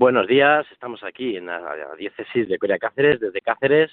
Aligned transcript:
Buenos 0.00 0.26
días, 0.26 0.64
estamos 0.72 1.04
aquí 1.04 1.36
en 1.36 1.44
la 1.44 1.94
diócesis 1.98 2.48
de 2.48 2.56
Coria 2.56 2.78
Cáceres, 2.78 3.20
desde 3.20 3.42
Cáceres 3.42 3.90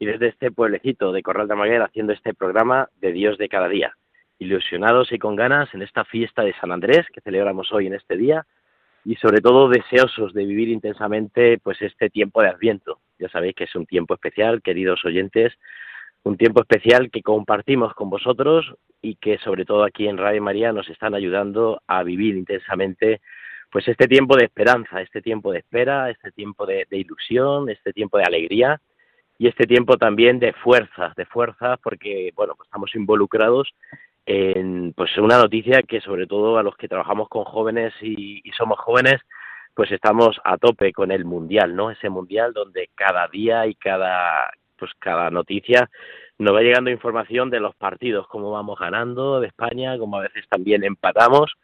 y 0.00 0.04
desde 0.04 0.26
este 0.26 0.50
pueblecito 0.50 1.12
de 1.12 1.22
Corral 1.22 1.46
de 1.46 1.54
Maguer 1.54 1.80
haciendo 1.80 2.12
este 2.12 2.34
programa 2.34 2.88
de 3.00 3.12
Dios 3.12 3.38
de 3.38 3.48
cada 3.48 3.68
día. 3.68 3.94
Ilusionados 4.40 5.12
y 5.12 5.18
con 5.20 5.36
ganas 5.36 5.72
en 5.72 5.82
esta 5.82 6.04
fiesta 6.04 6.42
de 6.42 6.54
San 6.54 6.72
Andrés 6.72 7.06
que 7.14 7.20
celebramos 7.20 7.72
hoy 7.72 7.86
en 7.86 7.94
este 7.94 8.16
día 8.16 8.44
y 9.04 9.14
sobre 9.14 9.40
todo 9.40 9.68
deseosos 9.68 10.34
de 10.34 10.44
vivir 10.44 10.70
intensamente 10.70 11.58
pues 11.62 11.80
este 11.82 12.10
tiempo 12.10 12.42
de 12.42 12.48
Adviento. 12.48 12.98
Ya 13.20 13.28
sabéis 13.28 13.54
que 13.54 13.62
es 13.62 13.76
un 13.76 13.86
tiempo 13.86 14.14
especial, 14.14 14.60
queridos 14.60 15.04
oyentes, 15.04 15.52
un 16.24 16.36
tiempo 16.36 16.62
especial 16.62 17.12
que 17.12 17.22
compartimos 17.22 17.94
con 17.94 18.10
vosotros 18.10 18.74
y 19.00 19.14
que 19.14 19.38
sobre 19.38 19.64
todo 19.64 19.84
aquí 19.84 20.08
en 20.08 20.18
Radio 20.18 20.42
María 20.42 20.72
nos 20.72 20.90
están 20.90 21.14
ayudando 21.14 21.80
a 21.86 22.02
vivir 22.02 22.34
intensamente 22.34 23.20
pues 23.74 23.88
este 23.88 24.06
tiempo 24.06 24.36
de 24.36 24.44
esperanza, 24.44 25.02
este 25.02 25.20
tiempo 25.20 25.50
de 25.50 25.58
espera, 25.58 26.08
este 26.08 26.30
tiempo 26.30 26.64
de, 26.64 26.86
ilusión, 26.92 27.68
este 27.68 27.92
tiempo 27.92 28.18
de 28.18 28.22
alegría 28.22 28.80
y 29.36 29.48
este 29.48 29.66
tiempo 29.66 29.96
también 29.96 30.38
de 30.38 30.52
fuerzas, 30.52 31.12
de 31.16 31.26
fuerzas, 31.26 31.80
porque 31.82 32.30
bueno, 32.36 32.54
pues 32.54 32.68
estamos 32.68 32.94
involucrados 32.94 33.74
en 34.26 34.92
pues 34.92 35.18
una 35.18 35.38
noticia 35.38 35.82
que 35.82 36.00
sobre 36.00 36.28
todo 36.28 36.56
a 36.56 36.62
los 36.62 36.76
que 36.76 36.86
trabajamos 36.86 37.28
con 37.28 37.42
jóvenes 37.42 37.92
y, 38.00 38.42
y, 38.48 38.52
somos 38.52 38.78
jóvenes, 38.78 39.20
pues 39.74 39.90
estamos 39.90 40.40
a 40.44 40.56
tope 40.56 40.92
con 40.92 41.10
el 41.10 41.24
mundial, 41.24 41.74
¿no? 41.74 41.90
Ese 41.90 42.08
mundial 42.08 42.52
donde 42.52 42.90
cada 42.94 43.26
día 43.26 43.66
y 43.66 43.74
cada 43.74 44.52
pues 44.78 44.92
cada 45.00 45.30
noticia 45.30 45.90
nos 46.38 46.54
va 46.54 46.60
llegando 46.60 46.92
información 46.92 47.50
de 47.50 47.58
los 47.58 47.74
partidos, 47.74 48.28
cómo 48.28 48.52
vamos 48.52 48.78
ganando 48.78 49.40
de 49.40 49.48
España, 49.48 49.98
cómo 49.98 50.18
a 50.18 50.22
veces 50.22 50.44
también 50.48 50.84
empatamos 50.84 51.56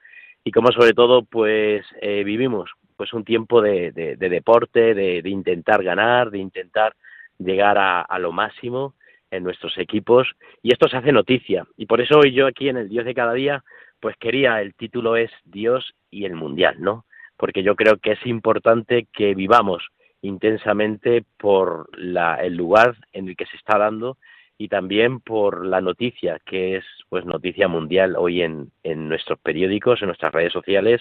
y 0.45 0.51
como 0.51 0.73
sobre 0.73 0.93
todo 0.93 1.23
pues 1.23 1.85
eh, 2.01 2.25
vivimos 2.25 2.71
pues 2.97 3.13
un 3.15 3.25
tiempo 3.25 3.63
de, 3.63 3.93
deporte, 4.19 4.95
de, 4.95 5.23
intentar 5.25 5.83
ganar, 5.83 6.31
de 6.31 6.39
intentar 6.39 6.95
llegar 7.39 7.79
a, 7.79 8.19
lo 8.19 8.31
máximo 8.31 8.95
en 9.31 9.43
nuestros 9.43 9.79
equipos 9.79 10.29
y 10.63 10.73
esto 10.73 10.87
se 10.89 10.99
hace 10.99 11.13
noticia 11.13 11.67
y 11.77 11.87
por 11.87 12.01
eso 12.01 12.19
hoy 12.19 12.33
yo 12.33 12.47
aquí 12.47 12.69
en 12.69 12.77
el 12.77 12.89
Dios 12.89 13.07
de 13.07 13.15
cada 13.15 13.33
día 13.33 13.65
pues 14.01 14.17
quería 14.19 14.61
el 14.61 14.75
título 14.75 15.17
es 15.17 15.31
Dios 15.45 15.95
y 16.11 16.25
el 16.25 16.35
Mundial, 16.35 16.77
¿no? 16.79 17.05
Porque 17.37 17.63
yo 17.63 17.77
creo 17.77 17.97
que 17.99 18.13
es 18.13 18.27
importante 18.27 19.07
que 19.13 19.35
vivamos 19.35 19.89
intensamente 20.23 21.25
por 21.39 21.89
la, 21.99 22.37
el 22.37 22.57
lugar 22.57 22.97
en 23.13 23.29
el 23.29 23.37
que 23.37 23.47
se 23.47 23.57
está 23.57 23.79
dando 23.79 24.17
y 24.61 24.69
también 24.69 25.21
por 25.21 25.65
la 25.65 25.81
noticia, 25.81 26.39
que 26.45 26.77
es 26.77 26.85
pues 27.09 27.25
noticia 27.25 27.67
mundial 27.67 28.15
hoy 28.19 28.43
en, 28.43 28.71
en 28.83 29.09
nuestros 29.09 29.39
periódicos, 29.39 30.03
en 30.03 30.09
nuestras 30.09 30.35
redes 30.35 30.53
sociales 30.53 31.01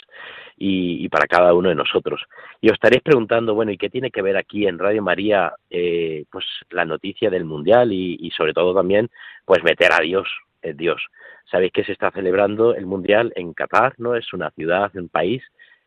y, 0.56 1.09
para 1.09 1.28
cada 1.28 1.53
uno 1.53 1.68
de 1.68 1.75
nosotros. 1.75 2.22
Y 2.62 2.69
os 2.69 2.75
estaréis 2.75 3.03
preguntando, 3.03 3.53
bueno, 3.53 3.74
¿y 3.74 3.78
qué 3.78 3.90
tiene 3.90 4.12
que 4.12 4.22
ver 4.22 4.38
aquí 4.38 4.66
en 4.66 4.80
Radio 4.80 5.03
María 5.03 5.52
eh, 5.69 6.24
pues 6.31 6.46
la 6.69 6.86
noticia 6.86 7.30
del 7.30 7.44
mundial 7.44 7.92
y, 7.92 8.31
sobre 8.31 8.53
todo 8.53 8.74
también 8.74 9.09
pues 9.44 9.62
meter 9.62 9.92
a 9.92 10.00
Dios, 10.00 10.30
eh, 10.62 10.74
Dios? 10.74 11.06
Sabéis 11.52 11.74
que 11.74 11.84
se 11.84 11.92
está 11.92 12.12
celebrando 12.12 12.74
el 12.75 12.86
mundial 12.86 13.34
en 13.36 13.53
Qatar, 13.53 13.94
¿no? 13.98 14.16
Es 14.16 14.31
una 14.31 14.52
ciudad, 14.52 14.90
un 14.96 15.09
país 15.09 15.44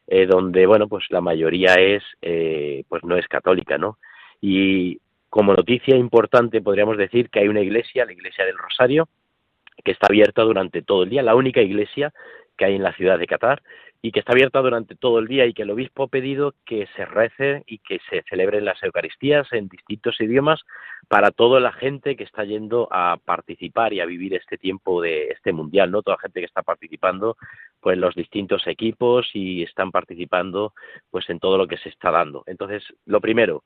eh, 0.08 0.26
donde, 0.26 0.66
bueno, 0.66 0.88
pues 0.88 1.06
la 1.08 1.22
mayoría 1.22 1.72
es, 1.76 2.02
pues 2.86 3.02
no 3.02 3.16
es 3.16 3.26
católica, 3.28 3.78
¿no? 3.78 3.96
Y 4.42 5.00
como 5.32 5.54
noticia 5.54 5.96
importante 5.96 6.60
podríamos 6.60 6.98
decir 6.98 7.30
que 7.30 7.40
hay 7.40 7.48
una 7.48 7.62
iglesia, 7.62 8.04
la 8.04 8.12
iglesia 8.12 8.44
del 8.44 8.58
Rosario, 8.58 9.08
que 9.82 9.92
está 9.92 10.08
abierta 10.08 10.42
durante 10.42 10.82
todo 10.82 11.04
el 11.04 11.08
día, 11.08 11.22
la 11.22 11.34
única 11.34 11.62
iglesia 11.62 12.12
que 12.54 12.66
hay 12.66 12.74
en 12.74 12.82
la 12.82 12.92
ciudad 12.92 13.18
de 13.18 13.26
Qatar 13.26 13.62
y 14.02 14.12
que 14.12 14.20
está 14.20 14.32
abierta 14.32 14.60
durante 14.60 14.94
todo 14.94 15.20
el 15.20 15.28
día 15.28 15.46
y 15.46 15.54
que 15.54 15.62
el 15.62 15.70
obispo 15.70 16.02
ha 16.02 16.08
pedido 16.08 16.52
que 16.66 16.86
se 16.94 17.06
rece 17.06 17.62
y 17.66 17.78
que 17.78 17.98
se 18.10 18.22
celebren 18.28 18.66
las 18.66 18.82
Eucaristías 18.82 19.50
en 19.54 19.68
distintos 19.68 20.20
idiomas 20.20 20.60
para 21.08 21.30
toda 21.30 21.60
la 21.60 21.72
gente 21.72 22.14
que 22.14 22.24
está 22.24 22.44
yendo 22.44 22.88
a 22.90 23.16
participar 23.24 23.94
y 23.94 24.00
a 24.00 24.06
vivir 24.06 24.34
este 24.34 24.58
tiempo 24.58 25.00
de 25.00 25.28
este 25.28 25.54
mundial, 25.54 25.90
¿no? 25.90 26.02
Toda 26.02 26.18
la 26.18 26.22
gente 26.24 26.40
que 26.40 26.46
está 26.46 26.62
participando 26.62 27.38
pues 27.80 27.96
los 27.96 28.14
distintos 28.14 28.66
equipos 28.66 29.30
y 29.32 29.62
están 29.62 29.92
participando 29.92 30.74
pues 31.10 31.30
en 31.30 31.40
todo 31.40 31.56
lo 31.56 31.66
que 31.66 31.78
se 31.78 31.88
está 31.88 32.10
dando. 32.10 32.44
Entonces, 32.46 32.84
lo 33.06 33.22
primero, 33.22 33.64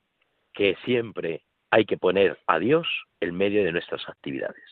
que 0.53 0.77
siempre 0.84 1.43
hay 1.77 1.85
que 1.85 1.99
poner 1.99 2.39
a 2.47 2.59
Dios 2.59 2.89
en 3.21 3.37
medio 3.37 3.63
de 3.63 3.71
nuestras 3.71 4.09
actividades. 4.09 4.63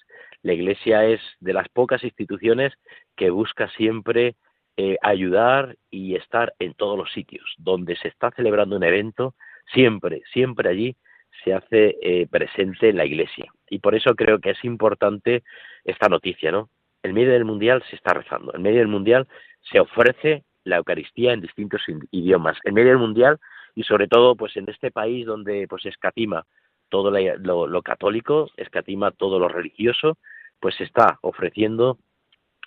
La 0.41 0.55
Iglesia 0.55 1.05
es 1.05 1.21
de 1.39 1.53
las 1.53 1.69
pocas 1.69 2.03
instituciones 2.03 2.73
que 3.15 3.29
busca 3.29 3.69
siempre 3.77 4.37
eh, 4.79 4.97
ayudar 5.03 5.77
y 5.91 6.17
estar 6.17 6.55
en 6.59 6.73
todos 6.73 6.97
los 6.97 7.13
sitios. 7.13 7.45
Donde 7.59 7.95
se 7.97 8.09
está 8.09 8.31
celebrando 8.31 8.77
un 8.77 8.85
evento, 8.85 9.35
siempre, 9.75 10.23
siempre 10.33 10.71
allí 10.71 10.97
se 11.45 11.53
hace 11.53 11.99
eh, 12.01 12.27
presente 12.27 12.89
en 12.89 12.97
la 12.97 13.05
Iglesia. 13.05 13.53
Y 13.69 13.81
por 13.81 13.95
eso 13.95 14.15
creo 14.15 14.39
que 14.39 14.53
es 14.53 14.65
importante 14.65 15.43
esta 15.85 16.09
noticia, 16.09 16.53
¿no? 16.53 16.71
En 17.03 17.13
medio 17.13 17.33
del 17.33 17.45
Mundial 17.45 17.85
se 17.91 17.97
está 17.97 18.15
rezando. 18.15 18.55
En 18.55 18.63
medio 18.63 18.79
del 18.79 18.89
Mundial 18.89 19.29
se 19.71 19.79
ofrece 19.79 20.45
la 20.65 20.79
Eucaristía 20.79 21.35
en 21.35 21.43
distintos 21.43 21.83
idiomas. 22.13 22.57
En 22.65 22.73
medio 22.73 22.89
del 22.89 22.99
Mundial 22.99 23.39
y 23.75 23.83
sobre 23.83 24.09
todo 24.09 24.37
pues 24.37 24.57
en 24.57 24.71
este 24.71 24.91
país 24.91 25.27
donde 25.27 25.67
pues 25.69 25.85
escatima 25.85 26.47
todo 26.89 27.11
lo, 27.11 27.83
católico, 27.83 28.51
escatima 28.57 29.11
todo 29.11 29.39
lo 29.39 29.49
religioso, 29.49 30.19
pues 30.61 30.81
está 30.81 31.19
ofreciendo 31.23 31.99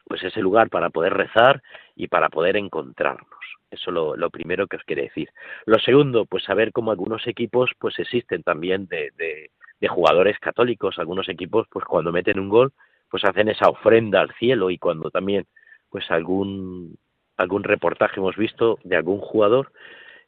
pues 0.05 0.23
ese 0.23 0.41
lugar 0.41 0.69
para 0.69 0.89
poder 0.89 1.13
rezar 1.13 1.61
y 1.95 2.07
para 2.07 2.29
poder 2.29 2.56
encontrarnos. 2.57 3.27
Eso 3.69 3.89
es 3.89 4.19
lo, 4.19 4.29
primero 4.29 4.67
que 4.67 4.77
os 4.77 4.83
quiere 4.83 5.03
decir. 5.03 5.29
Lo 5.66 5.77
segundo, 5.79 6.25
pues 6.25 6.44
saber 6.44 6.72
cómo 6.72 6.91
algunos 6.91 7.27
equipos 7.27 7.72
pues 7.77 8.00
existen 8.00 8.44
también 8.44 8.88
de, 8.88 9.11
de, 9.17 9.88
jugadores 9.89 10.39
católicos. 10.39 10.97
Algunos 10.97 11.29
equipos 11.29 11.67
pues 11.69 11.85
cuando 11.85 12.11
meten 12.11 12.39
un 12.39 12.50
gol 12.50 12.73
pues 13.09 13.23
hacen 13.23 13.47
esa 13.47 13.69
ofrenda 13.69 14.22
al 14.22 14.33
cielo 14.35 14.69
y 14.69 14.77
cuando 14.77 15.09
también 15.09 15.45
pues 15.89 16.09
algún 16.11 16.97
algún 17.38 17.63
reportaje 17.63 18.19
hemos 18.19 18.35
visto 18.35 18.79
de 18.83 18.95
algún 18.95 19.19
jugador 19.19 19.72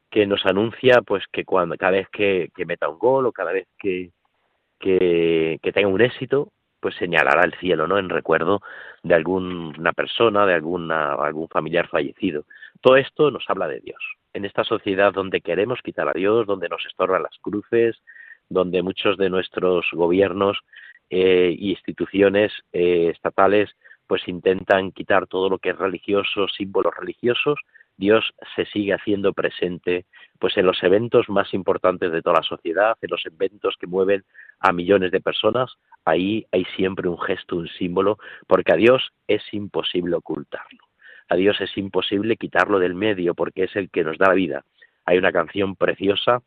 que 0.10 0.26
nos 0.26 0.46
anuncia 0.46 1.02
pues 1.02 1.24
que 1.32 1.46
cuando 1.46 1.78
cada 1.78 1.94
vez 1.94 2.10
que, 2.10 2.52
meta 2.66 2.90
un 2.90 3.00
gol 3.00 3.26
o 3.28 3.32
cada 3.32 3.52
vez 3.52 3.68
que, 3.78 4.12
que, 4.80 5.60
tenga 5.74 5.88
un 5.88 6.02
éxito 6.02 6.52
pues 6.80 6.96
señalará 6.96 7.44
el 7.44 7.54
cielo 7.56 7.88
no 7.88 7.98
en 7.98 8.10
recuerdo 8.10 8.62
de 9.04 9.14
alguna 9.14 9.92
persona 9.94 10.46
de 10.46 10.54
alguna 10.54 11.14
algún 11.14 11.48
familiar 11.50 11.88
fallecido. 11.88 12.46
Todo 12.82 12.96
esto 12.96 13.32
nos 13.32 13.44
habla 13.50 13.68
de 13.68 13.82
Dios. 13.82 14.02
En 14.34 14.46
esta 14.46 14.64
sociedad 14.64 15.12
donde 15.12 15.42
queremos 15.42 15.82
quitar 15.82 16.08
a 16.08 16.14
Dios 16.14 16.48
donde 16.48 16.70
nos 16.70 16.86
estorban 16.86 17.24
las 17.24 17.38
cruces 17.42 18.02
donde 18.48 18.82
muchos 18.82 19.18
de 19.18 19.30
nuestros 19.30 19.86
gobiernos 19.92 20.58
y 21.10 21.72
instituciones 21.72 22.52
eh, 22.72 23.10
estatales 23.14 23.70
pues 24.08 24.28
intentan 24.28 24.92
quitar 24.92 25.28
todo 25.28 25.50
lo 25.50 25.60
que 25.60 25.70
es 25.70 25.78
religioso 25.78 26.48
símbolos 26.48 26.96
religiosos 26.96 27.60
Dios 28.00 28.34
se 28.56 28.66
sigue 28.66 28.94
haciendo 28.94 29.34
presente 29.34 30.06
pues 30.40 30.56
en 30.56 30.66
los 30.66 30.82
eventos 30.84 31.28
más 31.28 31.54
importantes 31.54 32.14
de 32.14 32.22
toda 32.22 32.38
la 32.38 32.44
sociedad, 32.44 32.98
en 33.02 33.10
los 33.12 33.26
eventos 33.26 33.76
que 33.78 33.88
mueven 33.88 34.24
a 34.62 34.72
millones 34.72 35.12
de 35.12 35.20
personas, 35.20 35.76
ahí 36.06 36.48
hay 36.54 36.64
siempre 36.78 37.10
un 37.10 37.20
gesto, 37.20 37.58
un 37.58 37.68
símbolo, 37.68 38.18
porque 38.48 38.72
a 38.72 38.78
Dios 38.78 39.12
es 39.28 39.44
imposible 39.52 40.16
ocultarlo. 40.16 40.80
A 41.28 41.36
Dios 41.36 41.60
es 41.60 41.78
imposible 41.78 42.38
quitarlo 42.38 42.80
del 42.80 42.96
medio 42.96 43.36
porque 43.36 43.66
es 43.66 43.76
el 43.76 43.90
que 43.90 44.06
nos 44.06 44.18
da 44.18 44.30
la 44.30 44.34
vida. 44.34 44.64
Hay 45.06 45.18
una 45.18 45.34
canción 45.34 45.76
preciosa 45.76 46.42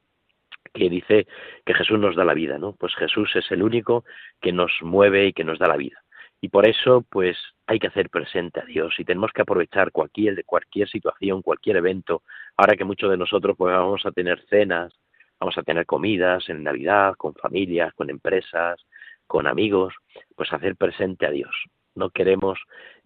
que 0.73 0.89
dice 0.89 1.27
que 1.67 1.75
Jesús 1.75 1.99
nos 1.99 2.17
da 2.17 2.25
la 2.25 2.33
vida, 2.33 2.57
¿no? 2.57 2.73
Pues 2.73 2.95
Jesús 2.95 3.31
es 3.37 3.51
el 3.51 3.63
único 3.63 4.05
que 4.41 4.53
nos 4.53 4.73
mueve 4.81 5.27
y 5.27 5.33
que 5.35 5.45
nos 5.45 5.59
da 5.59 5.69
la 5.69 5.77
vida. 5.77 6.02
Y 6.45 6.49
por 6.49 6.67
eso, 6.67 7.07
pues, 7.09 7.39
hay 7.69 7.79
que 7.79 7.87
hacer 7.87 8.11
presente 8.11 8.59
a 8.59 8.65
Dios 8.65 8.97
y 8.99 9.05
tenemos 9.05 9.31
que 9.33 9.43
aprovechar 9.43 9.93
cualquier, 9.93 10.45
cualquier 10.45 10.89
situación, 10.89 11.41
cualquier 11.41 11.77
evento. 11.77 12.25
Ahora 12.57 12.75
que 12.75 12.85
muchos 12.85 13.09
de 13.13 13.17
nosotros, 13.17 13.57
pues, 13.57 13.73
vamos 13.73 14.05
a 14.05 14.11
tener 14.11 14.45
cenas, 14.51 14.93
vamos 15.39 15.57
a 15.57 15.63
tener 15.63 15.87
comidas 15.87 16.49
en 16.49 16.65
Navidad, 16.65 17.15
con 17.17 17.35
familias, 17.35 17.95
con 17.95 18.11
empresas, 18.11 18.85
con 19.29 19.47
amigos, 19.47 19.95
pues 20.35 20.53
hacer 20.53 20.75
presente 20.75 21.27
a 21.27 21.31
Dios. 21.31 21.55
No 21.95 22.11
queremos, 22.11 22.59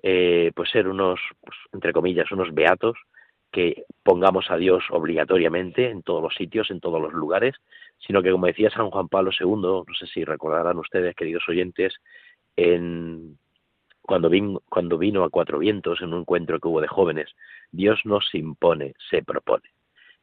eh, 0.02 0.50
pues, 0.54 0.70
ser 0.70 0.88
unos, 0.88 1.20
pues, 1.42 1.58
entre 1.74 1.92
comillas, 1.92 2.32
unos 2.32 2.54
beatos 2.54 2.96
que 3.52 3.84
pongamos 4.02 4.50
a 4.50 4.56
Dios 4.56 4.82
obligatoriamente 4.90 5.90
en 5.90 6.02
todos 6.02 6.22
los 6.22 6.34
sitios, 6.34 6.70
en 6.70 6.80
todos 6.80 7.02
los 7.02 7.12
lugares, 7.12 7.54
sino 7.98 8.22
que, 8.22 8.30
como 8.30 8.46
decía 8.46 8.70
San 8.70 8.90
Juan 8.90 9.08
Pablo 9.08 9.30
II, 9.38 9.84
no 9.86 9.94
sé 9.98 10.06
si 10.06 10.24
recordarán 10.24 10.78
ustedes, 10.78 11.14
queridos 11.14 11.46
oyentes, 11.48 11.94
en, 12.56 13.38
cuando, 14.02 14.30
cuando 14.68 14.98
vino 14.98 15.24
a 15.24 15.30
Cuatro 15.30 15.58
Vientos, 15.58 16.00
en 16.00 16.14
un 16.14 16.20
encuentro 16.20 16.58
que 16.58 16.68
hubo 16.68 16.80
de 16.80 16.88
jóvenes, 16.88 17.34
Dios 17.70 18.00
no 18.04 18.20
se 18.20 18.38
impone, 18.38 18.94
se 19.10 19.22
propone. 19.22 19.70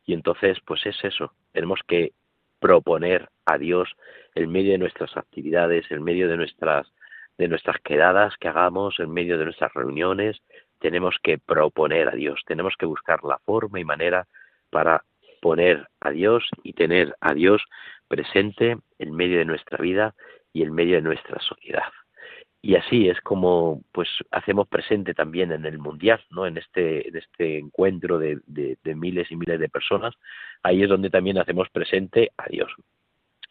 Y 0.05 0.13
entonces, 0.13 0.57
pues 0.65 0.85
es 0.85 0.97
eso, 1.03 1.33
tenemos 1.51 1.79
que 1.87 2.13
proponer 2.59 3.29
a 3.45 3.57
Dios 3.57 3.89
en 4.35 4.51
medio 4.51 4.71
de 4.71 4.77
nuestras 4.77 5.15
actividades, 5.17 5.89
en 5.91 6.03
medio 6.03 6.27
de 6.27 6.37
nuestras 6.37 6.91
de 7.37 7.47
nuestras 7.47 7.77
quedadas 7.81 8.35
que 8.37 8.47
hagamos, 8.47 8.99
en 8.99 9.11
medio 9.11 9.39
de 9.39 9.45
nuestras 9.45 9.73
reuniones, 9.73 10.39
tenemos 10.79 11.17
que 11.23 11.37
proponer 11.39 12.07
a 12.09 12.11
Dios, 12.11 12.41
tenemos 12.45 12.75
que 12.77 12.85
buscar 12.85 13.23
la 13.23 13.39
forma 13.39 13.79
y 13.79 13.83
manera 13.83 14.27
para 14.69 15.03
poner 15.41 15.87
a 15.99 16.11
Dios 16.11 16.47
y 16.61 16.73
tener 16.73 17.15
a 17.21 17.33
Dios 17.33 17.63
presente 18.07 18.77
en 18.99 19.15
medio 19.15 19.39
de 19.39 19.45
nuestra 19.45 19.77
vida 19.77 20.13
y 20.53 20.61
en 20.63 20.73
medio 20.73 20.95
de 20.95 21.01
nuestra 21.01 21.39
sociedad. 21.39 21.91
Y 22.65 22.77
así 22.77 23.09
es 23.09 23.19
como 23.19 23.81
pues 23.91 24.07
hacemos 24.31 24.69
presente 24.69 25.13
también 25.13 25.51
en 25.51 25.65
el 25.65 25.79
mundial, 25.79 26.23
¿no? 26.29 26.47
En 26.47 26.57
este, 26.57 27.09
en 27.09 27.17
este 27.17 27.57
encuentro 27.57 28.17
de, 28.17 28.39
miles 28.95 29.29
y 29.29 29.35
miles 29.35 29.59
de 29.59 29.67
personas, 29.67 30.13
ahí 30.63 30.81
es 30.81 30.87
donde 30.87 31.09
también 31.09 31.37
hacemos 31.37 31.69
presente 31.69 32.31
a 32.37 32.45
Dios. 32.47 32.71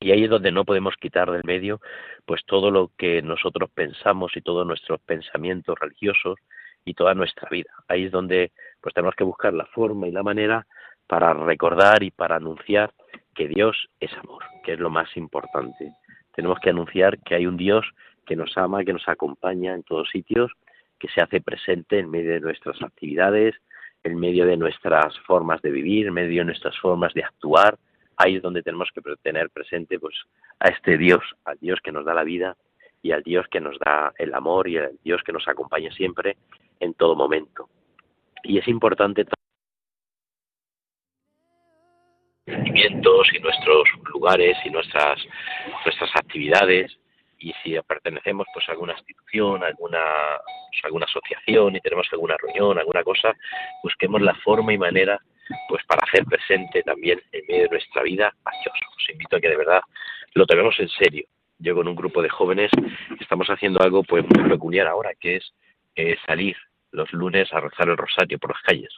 Y 0.00 0.12
ahí 0.12 0.24
es 0.24 0.30
donde 0.30 0.50
no 0.50 0.64
podemos 0.64 0.96
quitar 0.96 1.30
del 1.30 1.44
medio 1.44 1.78
pues 2.24 2.40
todo 2.46 2.70
lo 2.70 2.90
que 2.96 3.20
nosotros 3.20 3.68
pensamos 3.74 4.34
y 4.34 4.40
todos 4.40 4.66
nuestros 4.66 4.98
pensamientos 5.02 5.78
religiosos 5.78 6.38
y 6.86 6.94
toda 6.94 7.12
nuestra 7.12 7.50
vida. 7.50 7.70
Ahí 7.88 8.04
es 8.06 8.12
donde 8.12 8.52
pues 8.80 8.94
tenemos 8.94 9.14
que 9.14 9.24
buscar 9.24 9.52
la 9.52 9.66
forma 9.66 10.08
y 10.08 10.10
la 10.10 10.22
manera 10.22 10.66
para 11.06 11.34
recordar 11.34 12.02
y 12.02 12.10
para 12.12 12.36
anunciar 12.36 12.94
que 13.34 13.46
Dios 13.46 13.90
es 14.00 14.10
amor, 14.14 14.42
que 14.64 14.72
es 14.72 14.80
lo 14.80 14.88
más 14.88 15.14
importante. 15.18 15.92
Tenemos 16.34 16.58
que 16.60 16.70
anunciar 16.70 17.18
que 17.18 17.34
hay 17.34 17.44
un 17.46 17.58
Dios 17.58 17.84
que 18.26 18.36
nos 18.36 18.56
ama, 18.56 18.84
que 18.84 18.92
nos 18.92 19.08
acompaña 19.08 19.74
en 19.74 19.82
todos 19.82 20.08
sitios, 20.10 20.52
que 20.98 21.08
se 21.08 21.20
hace 21.20 21.40
presente 21.40 21.98
en 21.98 22.10
medio 22.10 22.32
de 22.32 22.40
nuestras 22.40 22.80
actividades, 22.82 23.54
en 24.04 24.18
medio 24.18 24.46
de 24.46 24.56
nuestras 24.56 25.18
formas 25.20 25.62
de 25.62 25.70
vivir, 25.70 26.06
en 26.06 26.14
medio 26.14 26.40
de 26.40 26.46
nuestras 26.46 26.78
formas 26.78 27.14
de 27.14 27.24
actuar, 27.24 27.78
ahí 28.16 28.36
es 28.36 28.42
donde 28.42 28.62
tenemos 28.62 28.90
que 28.94 29.00
tener 29.22 29.50
presente 29.50 29.98
pues 29.98 30.14
a 30.60 30.68
este 30.68 30.96
Dios, 30.98 31.22
al 31.44 31.58
Dios 31.58 31.80
que 31.82 31.92
nos 31.92 32.04
da 32.04 32.14
la 32.14 32.24
vida 32.24 32.56
y 33.02 33.12
al 33.12 33.22
Dios 33.22 33.46
que 33.48 33.60
nos 33.60 33.78
da 33.78 34.12
el 34.18 34.34
amor 34.34 34.68
y 34.68 34.78
al 34.78 34.98
Dios 35.02 35.22
que 35.24 35.32
nos 35.32 35.46
acompaña 35.48 35.90
siempre 35.92 36.36
en 36.80 36.94
todo 36.94 37.16
momento. 37.16 37.68
Y 38.44 38.58
es 38.58 38.68
importante 38.68 39.24
y 43.32 43.38
nuestros 43.40 43.88
lugares 44.12 44.56
y 44.64 44.70
nuestras 44.70 45.18
nuestras 45.84 46.10
actividades 46.16 46.98
y 47.42 47.52
si 47.62 47.76
pertenecemos 47.82 48.46
pues 48.54 48.68
a 48.68 48.72
alguna 48.72 48.92
institución, 48.92 49.64
alguna 49.64 49.98
pues, 50.70 50.84
alguna 50.84 51.06
asociación 51.06 51.74
y 51.74 51.80
tenemos 51.80 52.06
alguna 52.12 52.36
reunión, 52.36 52.78
alguna 52.78 53.02
cosa, 53.02 53.34
busquemos 53.82 54.22
la 54.22 54.34
forma 54.36 54.72
y 54.72 54.78
manera 54.78 55.20
pues 55.68 55.84
para 55.84 56.06
hacer 56.06 56.24
presente 56.24 56.82
también 56.84 57.20
en 57.32 57.44
medio 57.48 57.64
de 57.64 57.70
nuestra 57.70 58.02
vida 58.02 58.32
a 58.44 58.50
Dios. 58.62 58.78
Os 58.96 59.10
invito 59.10 59.36
a 59.36 59.40
que 59.40 59.48
de 59.48 59.56
verdad 59.56 59.82
lo 60.34 60.46
tomemos 60.46 60.78
en 60.78 60.88
serio. 60.88 61.26
Yo 61.58 61.74
con 61.74 61.88
un 61.88 61.96
grupo 61.96 62.22
de 62.22 62.28
jóvenes 62.28 62.70
estamos 63.18 63.48
haciendo 63.48 63.82
algo 63.82 64.04
pues 64.04 64.24
muy 64.24 64.48
peculiar 64.48 64.86
ahora, 64.86 65.10
que 65.18 65.36
es 65.36 65.52
eh, 65.96 66.16
salir 66.24 66.56
los 66.92 67.12
lunes 67.12 67.52
a 67.52 67.60
rezar 67.60 67.88
el 67.88 67.96
rosario 67.96 68.38
por 68.38 68.52
las 68.52 68.62
calles. 68.62 68.94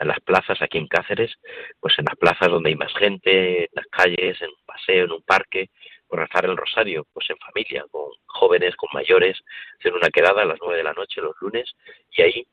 En 0.00 0.08
las 0.08 0.18
plazas 0.20 0.60
aquí 0.60 0.78
en 0.78 0.88
Cáceres, 0.88 1.32
pues 1.78 1.96
en 1.98 2.06
las 2.06 2.16
plazas 2.16 2.48
donde 2.48 2.70
hay 2.70 2.76
más 2.76 2.92
gente, 2.94 3.64
en 3.64 3.68
las 3.72 3.86
calles, 3.86 4.42
en 4.42 4.48
un 4.48 4.64
paseo, 4.66 5.04
en 5.04 5.12
un 5.12 5.22
parque, 5.22 5.70
por 6.08 6.20
rezar 6.20 6.44
el 6.44 6.56
rosario, 6.56 7.06
pues 7.12 7.28
en 7.30 7.38
familia, 7.38 7.84
con 7.90 8.10
jóvenes, 8.26 8.76
con 8.76 8.88
mayores, 8.92 9.40
hacer 9.78 9.92
una 9.94 10.10
quedada 10.10 10.42
a 10.42 10.46
las 10.46 10.58
nueve 10.60 10.78
de 10.78 10.84
la 10.84 10.92
noche 10.92 11.20
los 11.20 11.34
lunes 11.40 11.74
y 12.12 12.22
ahí 12.22 12.46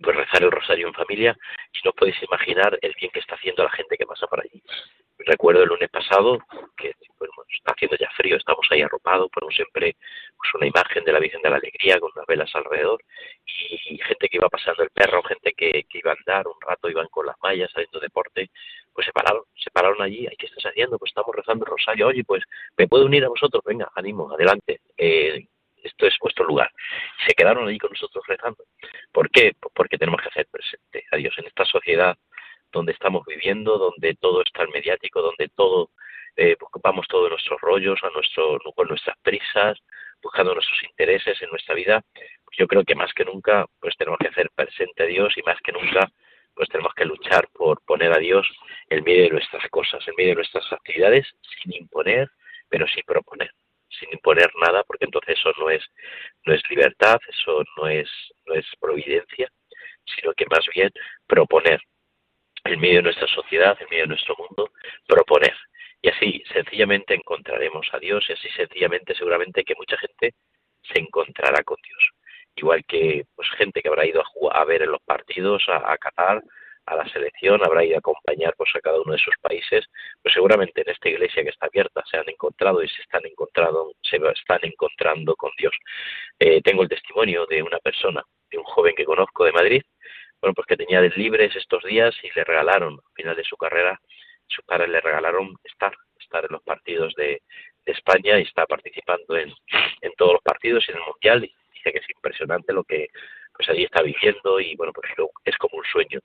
pues 0.00 0.16
rezar 0.16 0.42
el 0.42 0.52
rosario 0.52 0.86
en 0.86 0.94
familia 0.94 1.36
y 1.72 1.78
no 1.84 1.92
podéis 1.92 2.22
imaginar 2.22 2.78
el 2.82 2.94
bien 2.98 3.10
que 3.10 3.20
está 3.20 3.34
haciendo 3.34 3.64
la 3.64 3.70
gente 3.70 3.96
que 3.96 4.06
pasa 4.06 4.26
por 4.26 4.40
allí. 4.40 4.62
Recuerdo 5.18 5.62
el 5.62 5.68
lunes 5.68 5.90
pasado 5.90 6.38
que 6.76 6.94
está 7.52 7.72
haciendo 7.72 7.96
ya 7.96 8.08
frío, 8.16 8.36
estamos 8.36 8.66
ahí 8.70 8.82
arropados, 8.82 9.28
ponemos 9.30 9.54
siempre 9.54 9.96
pues, 10.36 10.54
una 10.54 10.66
imagen 10.66 11.04
de 11.04 11.12
la 11.12 11.18
Virgen 11.18 11.42
de 11.42 11.50
la 11.50 11.56
Alegría 11.56 11.98
con 11.98 12.12
unas 12.14 12.26
velas 12.26 12.54
alrededor 12.54 13.02
y, 13.44 13.98
gente 13.98 14.28
que 14.28 14.36
iba 14.36 14.48
pasando 14.48 14.84
el 14.84 14.90
perro, 14.90 15.22
gente 15.24 15.52
que, 15.56 15.84
que, 15.88 15.98
iba 15.98 16.12
a 16.12 16.16
andar 16.16 16.46
un 16.46 16.60
rato, 16.60 16.88
iban 16.88 17.08
con 17.08 17.26
las 17.26 17.36
mallas 17.42 17.70
haciendo 17.70 17.98
deporte, 17.98 18.50
pues 18.94 19.06
se 19.06 19.12
pararon, 19.12 19.42
se 19.68 19.70
pararon 19.70 20.00
allí, 20.00 20.26
¿qué 20.38 20.46
estás 20.46 20.64
haciendo? 20.64 20.98
Pues 20.98 21.10
estamos 21.10 21.34
rezando 21.34 21.64
el 21.64 21.70
rosario, 21.70 22.06
oye, 22.06 22.24
pues 22.24 22.42
me 22.76 22.88
puedo 22.88 23.04
unir 23.04 23.24
a 23.24 23.28
vosotros, 23.28 23.62
venga, 23.64 23.90
ánimo, 23.94 24.32
adelante. 24.32 24.80
Eh, 24.96 25.46
esto 25.82 26.06
es 26.06 26.14
vuestro 26.20 26.44
lugar. 26.44 26.70
se 27.26 27.34
quedaron 27.34 27.68
allí 27.68 27.78
con 27.78 27.90
nosotros 27.90 28.24
rezando. 28.26 28.64
¿Por 29.12 29.30
qué? 29.30 29.52
Pues 29.60 29.72
porque 29.74 29.98
tenemos 29.98 30.20
que 30.22 30.28
hacer 30.28 30.46
presente 30.50 31.04
a 31.10 31.16
Dios 31.16 31.34
en 31.38 31.46
esta 31.46 31.64
sociedad 31.64 32.16
donde 32.72 32.92
estamos 32.92 33.24
viviendo, 33.26 33.78
donde 33.78 34.14
todo 34.14 34.42
está 34.42 34.66
mediático, 34.66 35.22
donde 35.22 35.48
todo 35.54 35.90
eh, 36.36 36.56
ocupamos 36.60 37.06
todos 37.08 37.30
nuestros 37.30 37.60
rollos, 37.60 37.98
a 38.02 38.10
nuestro, 38.10 38.58
con 38.74 38.88
nuestras 38.88 39.16
prisas, 39.18 39.78
buscando 40.22 40.54
nuestros 40.54 40.82
intereses 40.84 41.40
en 41.42 41.50
nuestra 41.50 41.74
vida. 41.74 42.02
Yo 42.56 42.66
creo 42.66 42.84
que 42.84 42.94
más 42.94 43.12
que 43.14 43.24
nunca, 43.24 43.66
pues 43.80 43.96
tenemos 43.96 44.18
que 44.18 44.28
hacer 44.28 44.50
presente 44.54 45.04
a 45.04 45.06
Dios 45.06 45.32
y 45.36 45.42
más 45.42 45.58
que 45.60 45.72
nunca, 45.72 46.10
pues 46.58 46.68
tenemos 46.70 46.92
que 46.94 47.04
luchar 47.04 47.48
por 47.54 47.80
poner 47.84 48.12
a 48.12 48.18
Dios 48.18 48.46
en 48.90 49.04
medio 49.04 49.22
de 49.22 49.30
nuestras 49.30 49.66
cosas, 49.70 50.06
en 50.08 50.14
medio 50.16 50.30
de 50.30 50.36
nuestras 50.36 50.72
actividades, 50.72 51.26
sin 51.62 51.72
imponer, 51.72 52.28
pero 52.68 52.86
sin 52.88 53.04
proponer 53.04 53.50
sin 53.88 54.10
imponer 54.12 54.50
nada, 54.60 54.84
porque 54.84 55.06
entonces 55.06 55.38
eso 55.38 55.52
no 55.58 55.70
es, 55.70 55.82
no 56.44 56.54
es 56.54 56.62
libertad, 56.70 57.18
eso 57.28 57.62
no 57.76 57.88
es, 57.88 58.08
no 58.46 58.54
es 58.54 58.66
providencia, 58.80 59.50
sino 60.04 60.32
que 60.34 60.46
más 60.46 60.64
bien 60.74 60.90
proponer 61.26 61.80
en 62.64 62.80
medio 62.80 62.96
de 62.96 63.02
nuestra 63.02 63.26
sociedad, 63.28 63.76
en 63.80 63.88
medio 63.88 64.04
de 64.04 64.08
nuestro 64.08 64.36
mundo, 64.36 64.72
proponer. 65.06 65.54
Y 66.02 66.10
así 66.10 66.42
sencillamente 66.52 67.14
encontraremos 67.14 67.88
a 67.92 67.98
Dios 67.98 68.24
y 68.28 68.32
así 68.32 68.48
sencillamente 68.50 69.14
seguramente 69.14 69.64
que 69.64 69.74
mucha 69.74 69.96
gente 69.98 70.34
se 70.82 71.00
encontrará 71.00 71.62
con 71.64 71.78
Dios. 71.82 72.10
Igual 72.54 72.84
que 72.84 73.24
pues 73.34 73.48
gente 73.56 73.82
que 73.82 73.88
habrá 73.88 74.06
ido 74.06 74.22
a, 74.22 74.60
a 74.60 74.64
ver 74.64 74.82
en 74.82 74.92
los 74.92 75.02
partidos, 75.02 75.64
a, 75.68 75.92
a 75.92 75.98
Qatar, 75.98 76.42
a 76.88 76.96
la 76.96 77.08
selección, 77.08 77.64
habrá 77.64 77.84
ido 77.84 77.96
a 77.96 77.98
acompañar 77.98 78.54
pues, 78.56 78.70
a 78.74 78.80
cada 78.80 79.00
uno 79.00 79.12
de 79.12 79.18
sus 79.18 79.34
países, 79.40 79.84
pues 80.22 80.32
seguramente 80.32 80.82
en 80.82 80.90
esta 80.90 81.08
iglesia 81.08 81.42
que 81.42 81.50
está 81.50 81.66
abierta 81.66 82.02
se 82.10 82.16
han 82.16 82.28
encontrado 82.28 82.82
y 82.82 82.88
se 82.88 83.02
están 83.02 83.24
encontrando, 83.26 83.92
se 84.02 84.16
están 84.16 84.60
encontrando 84.62 85.36
con 85.36 85.50
Dios. 85.58 85.74
Eh, 86.38 86.62
tengo 86.62 86.82
el 86.82 86.88
testimonio 86.88 87.46
de 87.46 87.62
una 87.62 87.78
persona, 87.78 88.22
de 88.50 88.58
un 88.58 88.64
joven 88.64 88.94
que 88.96 89.04
conozco 89.04 89.44
de 89.44 89.52
Madrid, 89.52 89.82
bueno, 90.40 90.54
pues 90.54 90.66
que 90.66 90.76
tenía 90.76 91.00
libres 91.00 91.54
estos 91.56 91.82
días 91.84 92.14
y 92.22 92.30
le 92.34 92.44
regalaron, 92.44 92.94
al 92.94 93.12
final 93.14 93.36
de 93.36 93.44
su 93.44 93.56
carrera, 93.56 94.00
sus 94.46 94.64
padres 94.64 94.88
le 94.88 95.00
regalaron 95.00 95.56
estar, 95.64 95.92
estar 96.18 96.44
en 96.44 96.52
los 96.52 96.62
partidos 96.62 97.14
de, 97.14 97.42
España 97.86 98.38
y 98.38 98.42
está 98.42 98.66
participando 98.66 99.34
en, 99.38 99.50
en 100.02 100.12
todos 100.18 100.34
los 100.34 100.42
partidos 100.42 100.84
y 100.86 100.90
en 100.90 100.98
el 100.98 101.04
Mundial 101.04 101.42
y 101.42 101.54
dice 101.72 101.90
que 101.90 102.00
es 102.00 102.10
impresionante 102.10 102.74
lo 102.74 102.84
que 102.84 103.08
pues 103.54 103.66
allí 103.70 103.84
está 103.84 104.02
viviendo 104.02 104.60
y 104.60 104.76
bueno, 104.76 104.92
pues 104.92 105.10
es 105.44 105.56
como 105.56 105.78
un 105.78 105.84
sueño 105.84 106.20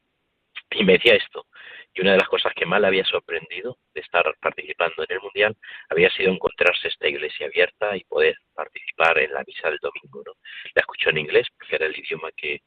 y 0.76 0.84
me 0.84 0.94
decía 0.94 1.16
esto. 1.16 1.48
Y 1.94 2.02
una 2.02 2.14
de 2.14 2.18
las 2.18 2.28
cosas 2.28 2.54
que 2.56 2.66
más 2.66 2.82
le 2.82 2.88
había 2.88 3.06
sorprendido 3.06 3.78
de 3.94 4.02
estar 4.02 4.24
participando 4.40 5.04
en 5.08 5.16
el 5.16 5.22
Mundial 5.22 5.56
había 5.90 6.10
sido 6.10 6.32
encontrarse 6.32 6.88
esta 6.88 7.08
iglesia 7.08 7.46
abierta 7.48 7.96
y 7.96 8.04
poder 8.06 8.36
participar 8.56 9.20
en 9.20 9.34
la 9.34 9.44
misa 9.46 9.70
del 9.70 9.80
domingo. 9.80 10.24
¿no? 10.26 10.34
La 10.74 10.82
escuchó 10.82 11.10
en 11.12 11.20
inglés, 11.20 11.48
porque 11.58 11.76
era 11.76 11.86
el 11.86 11.98
idioma 11.98 12.32
que, 12.36 12.62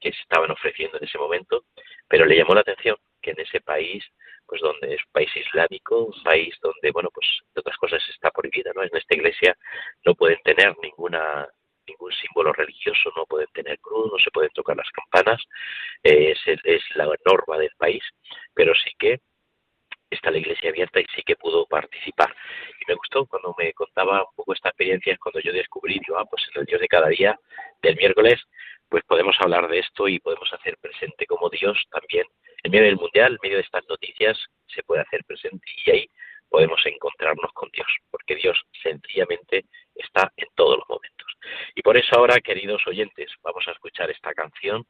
que 0.00 0.12
se 0.12 0.20
estaban 0.20 0.50
ofreciendo 0.50 0.98
en 0.98 1.04
ese 1.04 1.18
momento, 1.18 1.64
pero 2.08 2.26
le 2.26 2.36
llamó 2.36 2.54
la 2.54 2.62
atención 2.62 2.96
que 3.20 3.30
en 3.30 3.40
ese 3.40 3.60
país, 3.60 4.04
pues 4.46 4.60
donde 4.60 4.94
es 4.94 5.00
un 5.04 5.12
país 5.12 5.30
islámico, 5.36 6.06
un 6.06 6.22
país 6.24 6.54
donde, 6.60 6.90
bueno, 6.90 7.08
pues 7.14 7.26
de 7.54 7.60
otras 7.60 7.76
cosas 7.76 8.02
está 8.08 8.30
prohibida, 8.30 8.72
¿no? 8.74 8.82
En 8.82 8.90
esta 8.92 9.14
iglesia 9.14 9.56
no 10.04 10.14
pueden 10.14 10.38
tener 10.42 10.74
ninguna 10.82 11.48
ningún 11.86 12.12
símbolo 12.12 12.52
religioso, 12.52 13.12
no 13.16 13.26
pueden 13.26 13.48
tener 13.52 13.78
cruz, 13.80 14.10
no 14.12 14.18
se 14.18 14.30
pueden 14.30 14.50
tocar 14.50 14.76
las 14.76 14.90
campanas, 14.90 15.42
es, 16.02 16.38
la 16.94 17.08
norma 17.24 17.58
del 17.58 17.72
país, 17.76 18.02
pero 18.54 18.72
sí 18.74 18.90
que 18.98 19.20
está 20.10 20.30
la 20.30 20.38
iglesia 20.38 20.70
abierta 20.70 21.00
y 21.00 21.06
sí 21.14 21.22
que 21.22 21.36
pudo 21.36 21.66
participar. 21.66 22.34
Y 22.80 22.84
me 22.86 22.94
gustó 22.94 23.26
cuando 23.26 23.54
me 23.58 23.72
contaba 23.72 24.20
un 24.20 24.34
poco 24.36 24.52
esta 24.52 24.68
experiencia, 24.68 25.16
cuando 25.18 25.40
yo 25.40 25.52
descubrí, 25.52 26.00
yo, 26.06 26.18
ah, 26.18 26.24
pues 26.26 26.42
en 26.54 26.60
el 26.60 26.66
Dios 26.66 26.80
de 26.80 26.88
cada 26.88 27.08
día 27.08 27.38
del 27.82 27.96
miércoles, 27.96 28.40
pues 28.88 29.02
podemos 29.04 29.36
hablar 29.40 29.68
de 29.68 29.78
esto 29.78 30.06
y 30.08 30.18
podemos 30.18 30.52
hacer 30.52 30.76
presente 30.78 31.24
como 31.26 31.48
Dios 31.48 31.82
también, 31.90 32.26
en 32.62 32.70
medio 32.70 32.84
del 32.84 32.96
mundial, 32.96 33.32
en 33.32 33.38
medio 33.42 33.56
de 33.56 33.62
estas 33.62 33.88
noticias, 33.88 34.38
se 34.66 34.82
puede 34.82 35.00
hacer 35.00 35.24
presente 35.24 35.66
y 35.86 35.90
ahí 35.90 36.06
podemos 36.52 36.84
encontrarnos 36.84 37.50
con 37.54 37.70
Dios, 37.70 37.88
porque 38.10 38.36
Dios 38.36 38.60
sencillamente 38.82 39.64
está 39.94 40.32
en 40.36 40.48
todos 40.54 40.78
los 40.78 40.88
momentos. 40.88 41.28
Y 41.74 41.82
por 41.82 41.96
eso 41.96 42.16
ahora, 42.16 42.40
queridos 42.40 42.86
oyentes, 42.86 43.30
vamos 43.42 43.66
a 43.68 43.72
escuchar 43.72 44.10
esta 44.10 44.32
canción 44.34 44.86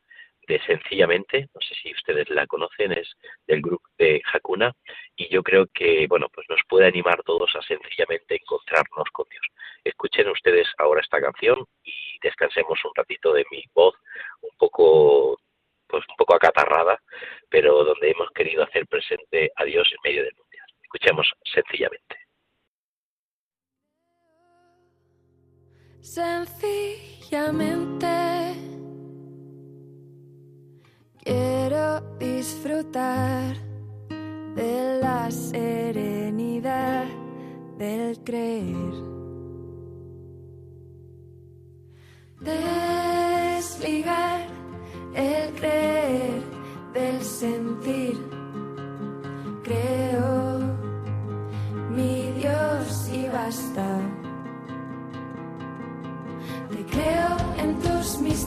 de 0.46 0.60
Sencillamente, 0.66 1.48
no 1.54 1.60
sé 1.60 1.74
si 1.80 1.92
ustedes 1.92 2.28
la 2.30 2.46
conocen, 2.46 2.92
es 2.92 3.08
del 3.46 3.62
grupo 3.62 3.86
de 3.96 4.20
Hakuna, 4.32 4.72
y 5.16 5.28
yo 5.32 5.42
creo 5.42 5.66
que, 5.72 6.06
bueno, 6.08 6.28
pues 6.32 6.48
nos 6.48 6.60
puede 6.68 6.86
animar 6.86 7.22
todos 7.22 7.54
a 7.54 7.62
sencillamente 7.62 8.36
encontrarnos 8.36 9.08
con 9.12 9.26
Dios. 9.30 9.46
Escuchen 9.84 10.28
ustedes 10.28 10.66
ahora 10.78 11.00
esta 11.00 11.20
canción 11.20 11.64
y 11.84 12.18
descansemos 12.22 12.84
un 12.84 12.90
ratito 12.94 13.32
de 13.32 13.44
mi 13.50 13.62
voz 13.72 13.94
un 14.40 14.50
poco 14.58 15.38
pues 15.86 16.04
un 16.08 16.16
poco 16.16 16.34
acatarrada, 16.34 16.98
pero 17.50 17.84
donde 17.84 18.10
hemos 18.10 18.30
querido 18.30 18.64
hacer 18.64 18.86
presente 18.86 19.52
a 19.56 19.64
Dios 19.64 19.86
en 19.92 19.98
medio 20.02 20.24
del 20.24 20.34
mundial. 20.34 20.66
Escuchemos 20.82 21.30
sencillamente. 21.44 22.21
Sencillamente 26.02 28.06
quiero 31.22 32.00
disfrutar 32.18 33.54
de 34.56 34.98
la 35.00 35.30
serenidad 35.30 37.04
del 37.78 38.18
creer. 38.24 38.94
Desligar 42.40 44.48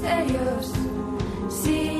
serios. 0.05 0.71
Sí. 1.50 1.94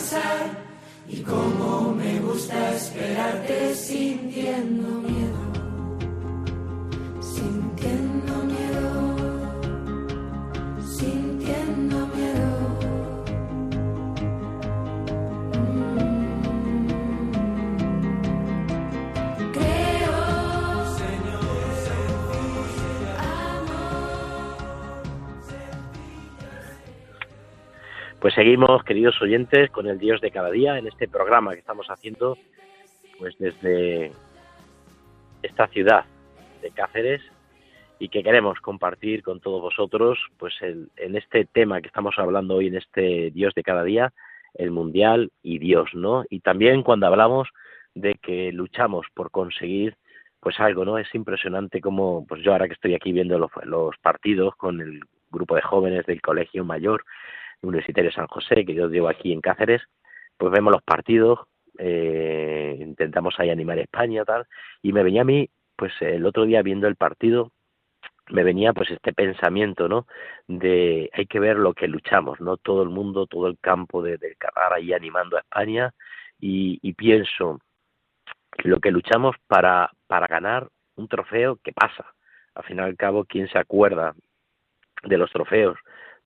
Tus 0.00 0.18
misterios 2.48 3.78
sin 3.78 4.32
Pues 4.32 5.29
seguimos, 28.40 28.82
queridos 28.84 29.20
oyentes, 29.20 29.70
con 29.70 29.86
el 29.86 29.98
Dios 29.98 30.18
de 30.22 30.30
cada 30.30 30.50
día 30.50 30.78
en 30.78 30.86
este 30.86 31.06
programa 31.06 31.52
que 31.52 31.58
estamos 31.58 31.88
haciendo 31.90 32.38
pues 33.18 33.36
desde 33.38 34.12
esta 35.42 35.66
ciudad 35.66 36.06
de 36.62 36.70
Cáceres 36.70 37.20
y 37.98 38.08
que 38.08 38.22
queremos 38.22 38.58
compartir 38.60 39.22
con 39.22 39.40
todos 39.40 39.60
vosotros 39.60 40.18
pues 40.38 40.54
en 40.62 41.16
este 41.16 41.44
tema 41.44 41.82
que 41.82 41.88
estamos 41.88 42.14
hablando 42.16 42.54
hoy 42.54 42.68
en 42.68 42.76
este 42.76 43.30
Dios 43.30 43.52
de 43.54 43.62
cada 43.62 43.84
día, 43.84 44.10
el 44.54 44.70
mundial 44.70 45.30
y 45.42 45.58
Dios, 45.58 45.90
¿no? 45.92 46.24
Y 46.30 46.40
también 46.40 46.82
cuando 46.82 47.08
hablamos 47.08 47.46
de 47.94 48.14
que 48.14 48.52
luchamos 48.52 49.06
por 49.12 49.30
conseguir 49.30 49.96
pues 50.40 50.58
algo, 50.60 50.86
¿no? 50.86 50.96
Es 50.96 51.14
impresionante 51.14 51.82
como 51.82 52.24
pues 52.26 52.42
yo 52.42 52.52
ahora 52.52 52.68
que 52.68 52.72
estoy 52.72 52.94
aquí 52.94 53.12
viendo 53.12 53.38
los, 53.38 53.50
los 53.64 53.98
partidos 53.98 54.56
con 54.56 54.80
el 54.80 55.00
grupo 55.30 55.56
de 55.56 55.60
jóvenes 55.60 56.06
del 56.06 56.22
colegio 56.22 56.64
mayor 56.64 57.04
Universitario 57.62 58.12
San 58.12 58.26
José, 58.26 58.64
que 58.64 58.74
yo 58.74 58.88
llevo 58.88 59.08
aquí 59.08 59.32
en 59.32 59.40
Cáceres, 59.40 59.82
pues 60.36 60.52
vemos 60.52 60.72
los 60.72 60.82
partidos, 60.82 61.40
eh, 61.78 62.76
intentamos 62.80 63.38
ahí 63.38 63.50
animar 63.50 63.78
a 63.78 63.82
España 63.82 64.24
tal, 64.24 64.46
y 64.82 64.92
me 64.92 65.02
venía 65.02 65.22
a 65.22 65.24
mí, 65.24 65.48
pues 65.76 65.92
el 66.00 66.26
otro 66.26 66.44
día 66.44 66.62
viendo 66.62 66.88
el 66.88 66.96
partido, 66.96 67.52
me 68.28 68.44
venía 68.44 68.72
pues 68.72 68.90
este 68.90 69.12
pensamiento, 69.12 69.88
¿no? 69.88 70.06
De 70.46 71.10
hay 71.12 71.26
que 71.26 71.40
ver 71.40 71.56
lo 71.56 71.74
que 71.74 71.88
luchamos, 71.88 72.40
¿no? 72.40 72.56
Todo 72.56 72.82
el 72.82 72.88
mundo, 72.88 73.26
todo 73.26 73.48
el 73.48 73.58
campo 73.58 74.02
de, 74.02 74.18
del 74.18 74.36
Carrara 74.36 74.76
ahí 74.76 74.92
animando 74.92 75.36
a 75.36 75.40
España 75.40 75.92
y, 76.38 76.78
y 76.82 76.92
pienso 76.94 77.60
lo 78.58 78.78
que 78.80 78.90
luchamos 78.90 79.36
para, 79.46 79.90
para 80.06 80.26
ganar 80.26 80.68
un 80.96 81.08
trofeo 81.08 81.56
que 81.56 81.72
pasa. 81.72 82.06
Al 82.54 82.64
fin 82.64 82.78
y 82.78 82.80
al 82.80 82.96
cabo, 82.96 83.24
¿quién 83.24 83.48
se 83.48 83.58
acuerda 83.58 84.14
de 85.02 85.18
los 85.18 85.30
trofeos 85.32 85.78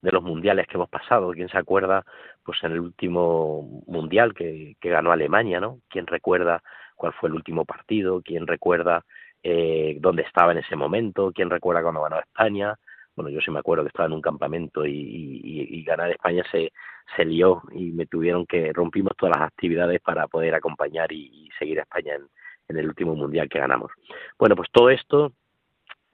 de 0.04 0.12
los 0.12 0.23
mundiales 0.23 0.66
que 0.66 0.76
hemos 0.76 0.88
pasado. 0.88 1.32
¿Quién 1.32 1.49
se 1.49 1.58
acuerda, 1.58 2.04
pues 2.44 2.62
en 2.62 2.73
el 2.73 2.80
último 2.80 3.82
mundial 3.87 4.34
que, 4.34 4.76
que 4.80 4.90
ganó 4.90 5.11
Alemania, 5.12 5.61
¿no? 5.61 5.80
¿Quién 5.88 6.06
recuerda 6.06 6.62
cuál 6.94 7.12
fue 7.14 7.28
el 7.28 7.34
último 7.34 7.64
partido? 7.64 8.23
¿Quién 8.23 8.46
recuerda 8.46 9.04
eh, 9.42 9.99
dónde 10.00 10.23
estaba 10.23 10.52
en 10.52 10.58
ese 10.58 10.75
momento, 10.75 11.30
quién 11.30 11.50
recuerda 11.50 11.82
cuando 11.82 12.02
ganó 12.02 12.18
España. 12.18 12.75
Bueno, 13.14 13.30
yo 13.30 13.40
sí 13.40 13.50
me 13.50 13.58
acuerdo 13.58 13.84
que 13.84 13.88
estaba 13.88 14.06
en 14.06 14.14
un 14.14 14.23
campamento 14.23 14.87
y, 14.87 14.90
y, 14.90 15.78
y 15.78 15.84
ganar 15.84 16.11
España 16.11 16.42
se, 16.50 16.73
se 17.14 17.25
lió 17.26 17.62
y 17.73 17.92
me 17.92 18.06
tuvieron 18.06 18.46
que 18.46 18.73
rompimos 18.73 19.12
todas 19.16 19.37
las 19.38 19.49
actividades 19.49 20.00
para 20.00 20.26
poder 20.28 20.54
acompañar 20.54 21.12
y, 21.12 21.49
seguir 21.58 21.78
a 21.78 21.82
España 21.82 22.14
en, 22.14 22.26
en 22.68 22.78
el 22.78 22.88
último 22.88 23.14
mundial 23.14 23.49
que 23.49 23.58
ganamos. 23.58 23.92
Bueno, 24.38 24.56
pues 24.56 24.68
todo 24.73 24.88
esto 24.88 25.32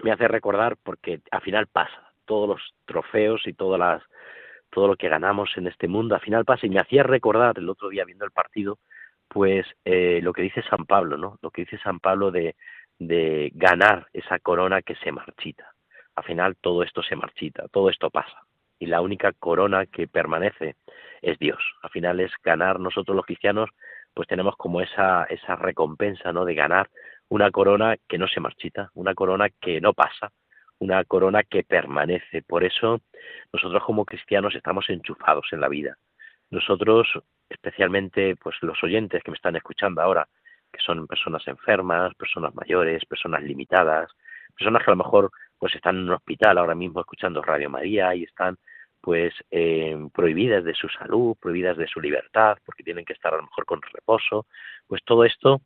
me 0.02 0.11
hace 0.12 0.26
recordar 0.26 0.76
porque 0.82 1.20
al 1.30 1.40
final 1.40 1.68
pasa, 1.68 2.10
todos 2.30 2.49
los 2.49 2.75
trofeos 2.87 3.44
y 3.49 3.54
todas 3.54 3.80
las 3.80 4.02
todo 4.70 4.87
lo 4.87 4.94
que 4.94 5.08
ganamos 5.08 5.50
en 5.56 5.66
este 5.66 5.88
mundo, 5.88 6.14
al 6.14 6.20
final 6.20 6.44
pasa 6.44 6.64
y 6.64 6.70
me 6.70 6.78
hacía 6.78 7.02
recordar 7.02 7.58
el 7.58 7.68
otro 7.68 7.88
día 7.88 8.04
viendo 8.04 8.25
el 8.25 8.30
partido, 8.30 8.78
pues 9.26 9.66
eh, 9.84 10.20
lo 10.22 10.32
que 10.32 10.42
dice 10.42 10.62
San 10.62 10.87
Pablo, 10.87 11.16
¿no? 11.16 11.38
Lo 11.42 11.50
que 11.50 11.62
dice 11.62 11.78
San 11.78 11.99
Pablo 11.99 12.30
de, 12.30 12.54
de 13.00 13.50
ganar 13.52 14.06
esa 14.12 14.38
corona 14.38 14.80
que 14.80 14.94
se 14.94 15.10
marchita. 15.10 15.75
Al 16.14 16.22
final 16.22 16.54
todo 16.60 16.84
esto 16.84 17.02
se 17.02 17.16
marchita, 17.16 17.66
todo 17.66 17.90
esto 17.90 18.10
pasa. 18.10 18.44
Y 18.78 18.87
la 18.87 19.00
única 19.00 19.32
corona 19.32 19.87
que 19.87 20.06
permanece 20.06 20.76
es 21.22 21.37
Dios. 21.40 21.60
Al 21.82 21.90
final 21.90 22.20
es 22.20 22.30
ganar 22.44 22.78
nosotros 22.78 23.16
los 23.16 23.26
cristianos, 23.26 23.70
pues 24.14 24.28
tenemos 24.28 24.54
como 24.56 24.80
esa, 24.80 25.25
esa 25.25 25.56
recompensa, 25.56 26.32
¿no? 26.32 26.44
De 26.44 26.54
ganar 26.54 26.90
una 27.28 27.50
corona 27.50 27.96
que 28.08 28.18
no 28.18 28.28
se 28.28 28.38
marchita, 28.38 28.92
una 28.94 29.14
corona 29.14 29.49
que 29.60 29.80
no 29.80 29.94
pasa, 29.94 30.30
una 30.80 31.04
corona 31.04 31.44
que 31.44 31.62
permanece. 31.62 32.42
Por 32.42 32.64
eso 32.64 33.00
nosotros 33.52 33.84
como 33.84 34.04
cristianos 34.04 34.54
estamos 34.54 34.88
enchufados 34.90 35.46
en 35.52 35.60
la 35.60 35.68
vida. 35.68 35.96
Nosotros, 36.50 37.06
especialmente 37.49 38.34
pues 38.37 38.56
los 38.62 38.82
oyentes 38.82 39.22
que 39.22 39.30
me 39.30 39.37
están 39.37 39.56
escuchando 39.56 40.02
ahora, 40.02 40.26
que 40.72 40.80
son 40.80 41.06
personas 41.06 41.46
enfermas, 41.46 42.14
personas 42.14 42.54
mayores, 42.54 43.04
personas 43.06 43.42
limitadas, 43.42 44.10
personas 44.56 44.82
que 44.82 44.90
a 44.90 44.94
lo 44.94 45.04
mejor 45.04 45.30
pues 45.58 45.75
están 45.75 45.96
en 45.96 46.04
un 46.04 46.12
hospital 46.12 46.58
ahora 46.58 46.75
mismo 46.75 47.00
escuchando 47.00 47.42
Radio 47.42 47.70
María 47.70 48.14
y 48.14 48.25
están 48.25 48.56
pues 49.00 49.32
eh, 49.50 49.96
prohibidas 50.12 50.64
de 50.64 50.75
su 50.75 50.88
salud, 50.88 51.37
prohibidas 51.40 51.76
de 51.76 51.87
su 51.87 52.00
libertad, 52.00 52.58
porque 52.64 52.82
tienen 52.82 53.04
que 53.04 53.14
estar 53.14 53.32
a 53.32 53.37
lo 53.37 53.44
mejor 53.44 53.64
con 53.64 53.80
reposo, 53.82 54.46
pues 54.87 55.02
todo 55.04 55.25
esto 55.25 55.60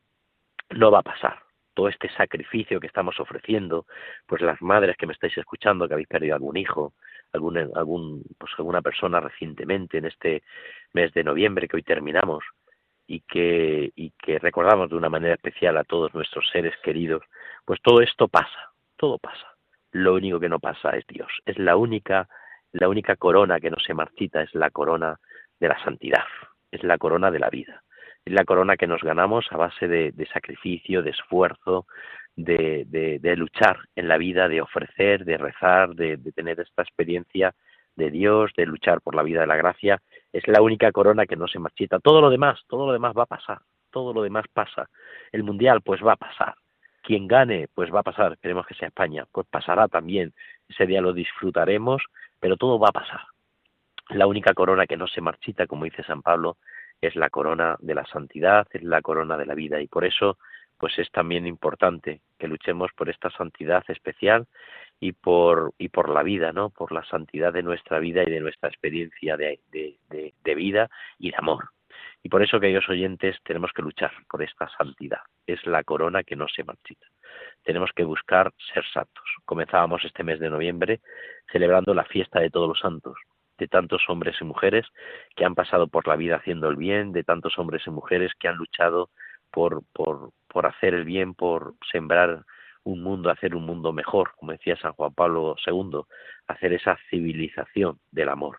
no 0.71 0.90
va 0.90 1.00
a 1.00 1.02
pasar 1.02 1.44
todo 1.75 1.88
este 1.88 2.09
sacrificio 2.11 2.81
que 2.81 2.87
estamos 2.87 3.19
ofreciendo, 3.21 3.87
pues 4.26 4.40
las 4.40 4.61
madres 4.62 4.97
que 4.97 5.07
me 5.07 5.12
estáis 5.12 5.37
escuchando, 5.37 5.87
que 5.87 5.95
habéis 5.95 6.09
perdido 6.09 6.35
algún 6.35 6.57
hijo, 6.57 6.95
algún, 7.33 7.59
algún, 7.59 8.23
pues 8.38 8.52
alguna 8.57 8.81
persona 8.81 9.21
recientemente 9.21 9.99
en 9.99 10.07
este 10.07 10.43
mes 10.93 11.12
de 11.12 11.25
noviembre 11.25 11.69
que 11.69 11.76
hoy 11.76 11.83
terminamos 11.83 12.45
y 13.07 13.21
que, 13.21 13.93
y 13.95 14.12
que 14.12 14.38
recordamos 14.38 14.88
de 14.88 14.97
una 14.97 15.11
manera 15.11 15.35
especial 15.35 15.76
a 15.76 15.85
todos 15.85 16.14
nuestros 16.14 16.49
seres 16.50 16.75
queridos, 16.83 17.23
pues 17.64 17.83
todo 17.83 18.00
esto 18.00 18.28
pasa, 18.28 18.73
todo 18.97 19.19
pasa. 19.19 19.54
Lo 19.90 20.14
único 20.14 20.40
que 20.40 20.49
no 20.49 20.59
pasa 20.59 20.90
es 20.90 21.07
Dios. 21.07 21.28
Es 21.45 21.59
la 21.59 21.76
única, 21.76 22.28
la 22.73 22.88
única 22.88 23.16
corona 23.16 23.61
que 23.61 23.71
no 23.71 23.76
se 23.85 23.95
marchita, 23.95 24.43
es 24.43 24.54
la 24.54 24.71
corona 24.71 25.19
de 25.61 25.69
la 25.69 25.83
santidad, 25.85 26.25
es 26.71 26.83
la 26.83 26.99
corona 26.99 27.31
de 27.31 27.38
la 27.38 27.50
vida 27.50 27.85
es 28.25 28.33
la 28.33 28.45
corona 28.45 28.76
que 28.76 28.87
nos 28.87 29.02
ganamos 29.02 29.47
a 29.50 29.57
base 29.57 29.87
de, 29.87 30.28
sacrificio, 30.33 31.02
de 31.02 31.11
esfuerzo, 31.11 31.87
de, 32.37 33.35
luchar 33.37 33.81
en 33.95 34.09
la 34.09 34.16
vida, 34.16 34.49
de 34.49 34.62
ofrecer, 34.62 35.25
de 35.25 35.37
rezar, 35.37 35.95
de, 35.95 36.16
tener 36.35 36.59
esta 36.61 36.83
experiencia 36.83 37.54
de 37.97 38.11
Dios, 38.11 38.51
de 38.57 38.66
luchar 38.66 39.01
por 39.03 39.14
la 39.14 39.22
vida 39.22 39.42
de 39.42 39.46
la 39.46 39.57
gracia. 39.57 40.01
Es 40.33 40.49
la 40.49 40.62
única 40.62 40.90
corona 40.90 41.27
que 41.27 41.37
no 41.37 41.46
se 41.46 41.59
marchita. 41.59 42.01
Todo 42.01 42.20
lo 42.20 42.31
demás, 42.31 42.61
todo 42.66 42.87
lo 42.87 42.92
demás 42.92 43.14
va 43.16 43.25
a 43.25 43.27
pasar. 43.27 43.59
Todo 43.90 44.12
lo 44.12 44.22
demás 44.22 44.46
pasa. 44.53 44.88
El 45.31 45.44
mundial, 45.44 45.83
pues 45.83 46.05
va 46.05 46.14
a 46.14 46.16
pasar. 46.16 46.55
Quien 47.03 47.29
gane, 47.29 47.68
pues 47.75 47.94
va 47.94 48.01
a 48.01 48.03
pasar. 48.05 48.38
Queremos 48.38 48.66
que 48.66 48.75
sea 48.75 48.88
España. 48.88 49.27
Pues 49.31 49.46
pasará 49.49 49.87
también. 49.87 50.33
Ese 50.68 50.87
día 50.87 51.03
lo 51.03 51.12
disfrutaremos, 51.12 52.03
pero 52.40 52.57
todo 52.57 52.79
va 52.79 52.88
a 52.88 52.92
pasar. 52.92 53.20
La 54.09 54.27
única 54.27 54.55
corona 54.55 54.87
que 54.87 54.96
no 54.96 55.07
se 55.07 55.20
marchita, 55.20 55.66
como 55.66 55.85
dice 55.85 56.03
San 56.03 56.22
Pablo, 56.22 56.57
es 57.07 57.17
la 57.17 57.31
corona 57.31 57.77
de 57.81 57.95
la 57.95 58.07
santidad, 58.07 58.67
es 58.71 58.83
la 58.83 59.03
corona 59.03 59.37
de 59.37 59.47
la 59.47 59.55
vida 59.55 59.81
y 59.81 59.88
por 59.88 60.05
eso 60.05 60.38
pues 60.79 60.99
es 60.99 61.11
también 61.11 61.47
importante 61.47 62.21
que 62.38 62.49
luchemos 62.49 62.90
por 62.97 63.09
esta 63.09 63.31
santidad 63.31 63.85
especial 63.88 64.47
y 65.01 65.12
por 65.12 65.73
y 65.79 65.88
por 65.88 66.09
la 66.09 66.23
vida, 66.23 66.53
¿no? 66.53 66.71
Por 66.71 66.93
la 66.93 67.05
santidad 67.05 67.53
de 67.53 67.62
nuestra 67.62 67.99
vida 67.99 68.23
y 68.23 68.31
de 68.31 68.40
nuestra 68.40 68.69
experiencia 68.69 69.37
de, 69.37 69.61
de, 69.71 70.55
vida 70.55 70.88
y 71.19 71.31
de 71.31 71.37
amor. 71.37 71.71
Y 72.23 72.29
por 72.29 72.43
eso, 72.43 72.59
queridos 72.59 72.88
oyentes, 72.88 73.37
tenemos 73.45 73.73
que 73.73 73.83
luchar 73.83 74.12
por 74.29 74.43
esta 74.43 74.69
santidad. 74.77 75.21
Es 75.47 75.64
la 75.67 75.85
corona 75.85 76.25
que 76.25 76.37
no 76.37 76.49
se 76.49 76.64
marchita. 76.64 77.07
Tenemos 77.62 77.90
que 77.95 78.05
buscar 78.05 78.53
ser 78.73 78.85
santos. 78.93 79.25
Comenzábamos 79.45 80.05
este 80.05 80.23
mes 80.23 80.40
de 80.40 80.51
noviembre 80.51 81.01
celebrando 81.53 81.93
la 81.93 82.05
fiesta 82.05 82.40
de 82.40 82.51
todos 82.51 82.69
los 82.69 82.79
santos 82.79 83.17
de 83.59 83.69
tantos 83.69 84.03
hombres 84.09 84.37
y 84.40 84.45
mujeres 84.45 84.87
que 85.37 85.45
han 85.45 85.55
pasado 85.55 85.87
por 85.88 86.07
la 86.09 86.17
vida 86.17 86.37
haciendo 86.37 86.69
el 86.69 86.77
bien, 86.77 87.12
de 87.12 87.25
tantos 87.25 87.59
hombres 87.59 87.83
y 87.87 87.90
mujeres 87.90 88.33
que 88.38 88.49
han 88.49 88.57
luchado 88.57 89.11
por, 89.51 89.83
por, 89.93 90.31
por 90.49 90.67
hacer 90.67 90.95
el 90.95 91.05
bien, 91.05 91.35
por 91.35 91.75
sembrar 91.90 92.45
un 92.85 93.03
mundo, 93.03 93.31
hacer 93.31 93.55
un 93.55 93.64
mundo 93.64 93.93
mejor, 93.93 94.33
como 94.37 94.53
decía 94.53 94.77
San 94.77 94.93
Juan 94.93 95.14
Pablo 95.14 95.57
II, 95.67 96.03
hacer 96.47 96.73
esa 96.73 96.99
civilización 97.09 97.99
del 98.11 98.29
amor. 98.29 98.59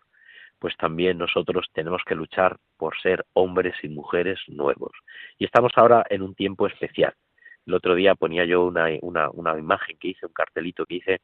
Pues 0.58 0.76
también 0.76 1.18
nosotros 1.18 1.66
tenemos 1.72 2.02
que 2.06 2.14
luchar 2.14 2.56
por 2.76 2.98
ser 3.00 3.24
hombres 3.34 3.74
y 3.82 3.88
mujeres 3.88 4.40
nuevos. 4.48 4.92
Y 5.38 5.44
estamos 5.44 5.72
ahora 5.76 6.04
en 6.08 6.22
un 6.22 6.34
tiempo 6.34 6.66
especial. 6.66 7.14
El 7.66 7.74
otro 7.74 7.94
día 7.94 8.14
ponía 8.14 8.44
yo 8.44 8.64
una, 8.64 8.86
una, 9.02 9.28
una 9.30 9.58
imagen 9.58 9.98
que 9.98 10.08
hice, 10.08 10.26
un 10.26 10.32
cartelito 10.32 10.86
que 10.86 10.96
hice 10.96 11.20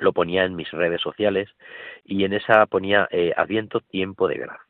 lo 0.00 0.12
ponía 0.12 0.44
en 0.44 0.56
mis 0.56 0.70
redes 0.70 1.00
sociales 1.00 1.48
y 2.04 2.24
en 2.24 2.32
esa 2.32 2.66
ponía 2.66 3.08
eh, 3.10 3.32
Adviento 3.36 3.80
tiempo 3.80 4.28
de 4.28 4.36
gracia. 4.36 4.66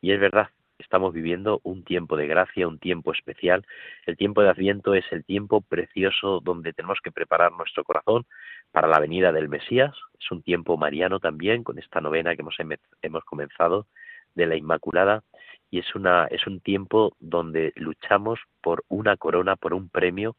Y 0.00 0.12
es 0.12 0.20
verdad, 0.20 0.48
estamos 0.78 1.12
viviendo 1.12 1.60
un 1.64 1.84
tiempo 1.84 2.16
de 2.16 2.26
gracia, 2.26 2.68
un 2.68 2.78
tiempo 2.78 3.12
especial. 3.12 3.66
El 4.06 4.16
tiempo 4.16 4.42
de 4.42 4.50
Adviento 4.50 4.94
es 4.94 5.04
el 5.10 5.24
tiempo 5.24 5.60
precioso 5.60 6.40
donde 6.40 6.72
tenemos 6.72 6.98
que 7.02 7.12
preparar 7.12 7.52
nuestro 7.52 7.84
corazón 7.84 8.26
para 8.70 8.88
la 8.88 9.00
venida 9.00 9.32
del 9.32 9.48
Mesías. 9.48 9.94
Es 10.18 10.30
un 10.30 10.42
tiempo 10.42 10.76
mariano 10.76 11.20
también, 11.20 11.64
con 11.64 11.78
esta 11.78 12.00
novena 12.00 12.34
que 12.36 12.42
hemos, 12.42 12.56
hemos 13.02 13.24
comenzado 13.24 13.86
de 14.34 14.46
la 14.46 14.56
Inmaculada. 14.56 15.22
Y 15.70 15.80
es, 15.80 15.94
una, 15.94 16.26
es 16.26 16.46
un 16.46 16.60
tiempo 16.60 17.14
donde 17.18 17.72
luchamos 17.76 18.40
por 18.62 18.84
una 18.88 19.16
corona, 19.16 19.56
por 19.56 19.74
un 19.74 19.90
premio, 19.90 20.36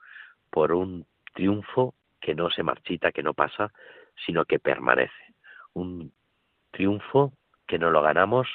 por 0.50 0.72
un 0.72 1.06
triunfo 1.34 1.94
que 2.20 2.34
no 2.34 2.50
se 2.50 2.64
marchita, 2.64 3.12
que 3.12 3.24
no 3.24 3.34
pasa, 3.34 3.72
sino 4.26 4.46
que 4.46 4.60
permanece. 4.60 5.14
Un 5.74 6.14
triunfo 6.72 7.34
que 7.68 7.80
no 7.80 7.90
lo 7.92 8.02
ganamos 8.02 8.48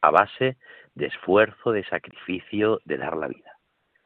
a 0.00 0.10
base 0.10 0.56
de 0.94 1.06
esfuerzo, 1.06 1.72
de 1.72 1.84
sacrificio, 1.84 2.80
de 2.84 2.98
dar 2.98 3.16
la 3.16 3.28
vida, 3.28 3.52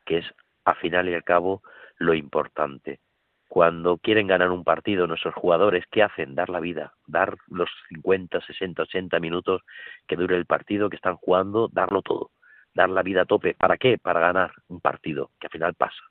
que 0.04 0.18
es 0.18 0.26
a 0.64 0.74
final 0.74 1.08
y 1.08 1.14
al 1.14 1.24
cabo 1.24 1.62
lo 1.98 2.14
importante. 2.14 3.00
Cuando 3.48 3.98
quieren 3.98 4.26
ganar 4.26 4.50
un 4.50 4.64
partido 4.64 5.06
nuestros 5.06 5.34
jugadores, 5.34 5.84
¿qué 5.90 6.02
hacen? 6.02 6.34
Dar 6.34 6.48
la 6.48 6.60
vida, 6.60 6.94
dar 7.06 7.36
los 7.46 7.70
50, 7.88 8.40
60, 8.40 8.82
80 8.82 9.20
minutos 9.20 9.62
que 10.08 10.16
dure 10.16 10.36
el 10.36 10.46
partido 10.46 10.90
que 10.90 10.96
están 10.96 11.16
jugando, 11.16 11.68
darlo 11.70 12.02
todo, 12.02 12.30
dar 12.74 12.90
la 12.90 13.02
vida 13.02 13.22
a 13.22 13.26
tope. 13.26 13.54
¿Para 13.54 13.76
qué? 13.76 13.98
Para 13.98 14.20
ganar 14.20 14.52
un 14.68 14.80
partido, 14.80 15.30
que 15.38 15.46
al 15.46 15.52
final 15.52 15.74
pasa. 15.74 16.02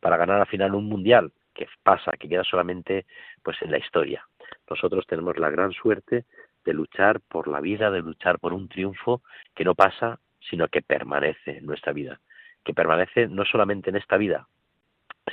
Para 0.00 0.16
ganar 0.16 0.40
al 0.40 0.46
final 0.46 0.74
un 0.74 0.88
mundial, 0.88 1.32
que 1.54 1.68
pasa, 1.82 2.12
que 2.12 2.28
queda 2.28 2.44
solamente 2.44 3.06
pues 3.42 3.60
en 3.62 3.70
la 3.70 3.78
historia. 3.78 4.26
Nosotros 4.68 5.06
tenemos 5.06 5.38
la 5.38 5.50
gran 5.50 5.72
suerte 5.72 6.24
de 6.64 6.72
luchar 6.72 7.20
por 7.20 7.48
la 7.48 7.60
vida, 7.60 7.90
de 7.90 8.00
luchar 8.00 8.38
por 8.38 8.52
un 8.52 8.68
triunfo 8.68 9.22
que 9.54 9.64
no 9.64 9.74
pasa, 9.74 10.18
sino 10.40 10.68
que 10.68 10.82
permanece 10.82 11.58
en 11.58 11.66
nuestra 11.66 11.92
vida, 11.92 12.20
que 12.64 12.74
permanece 12.74 13.28
no 13.28 13.44
solamente 13.44 13.90
en 13.90 13.96
esta 13.96 14.16
vida, 14.16 14.48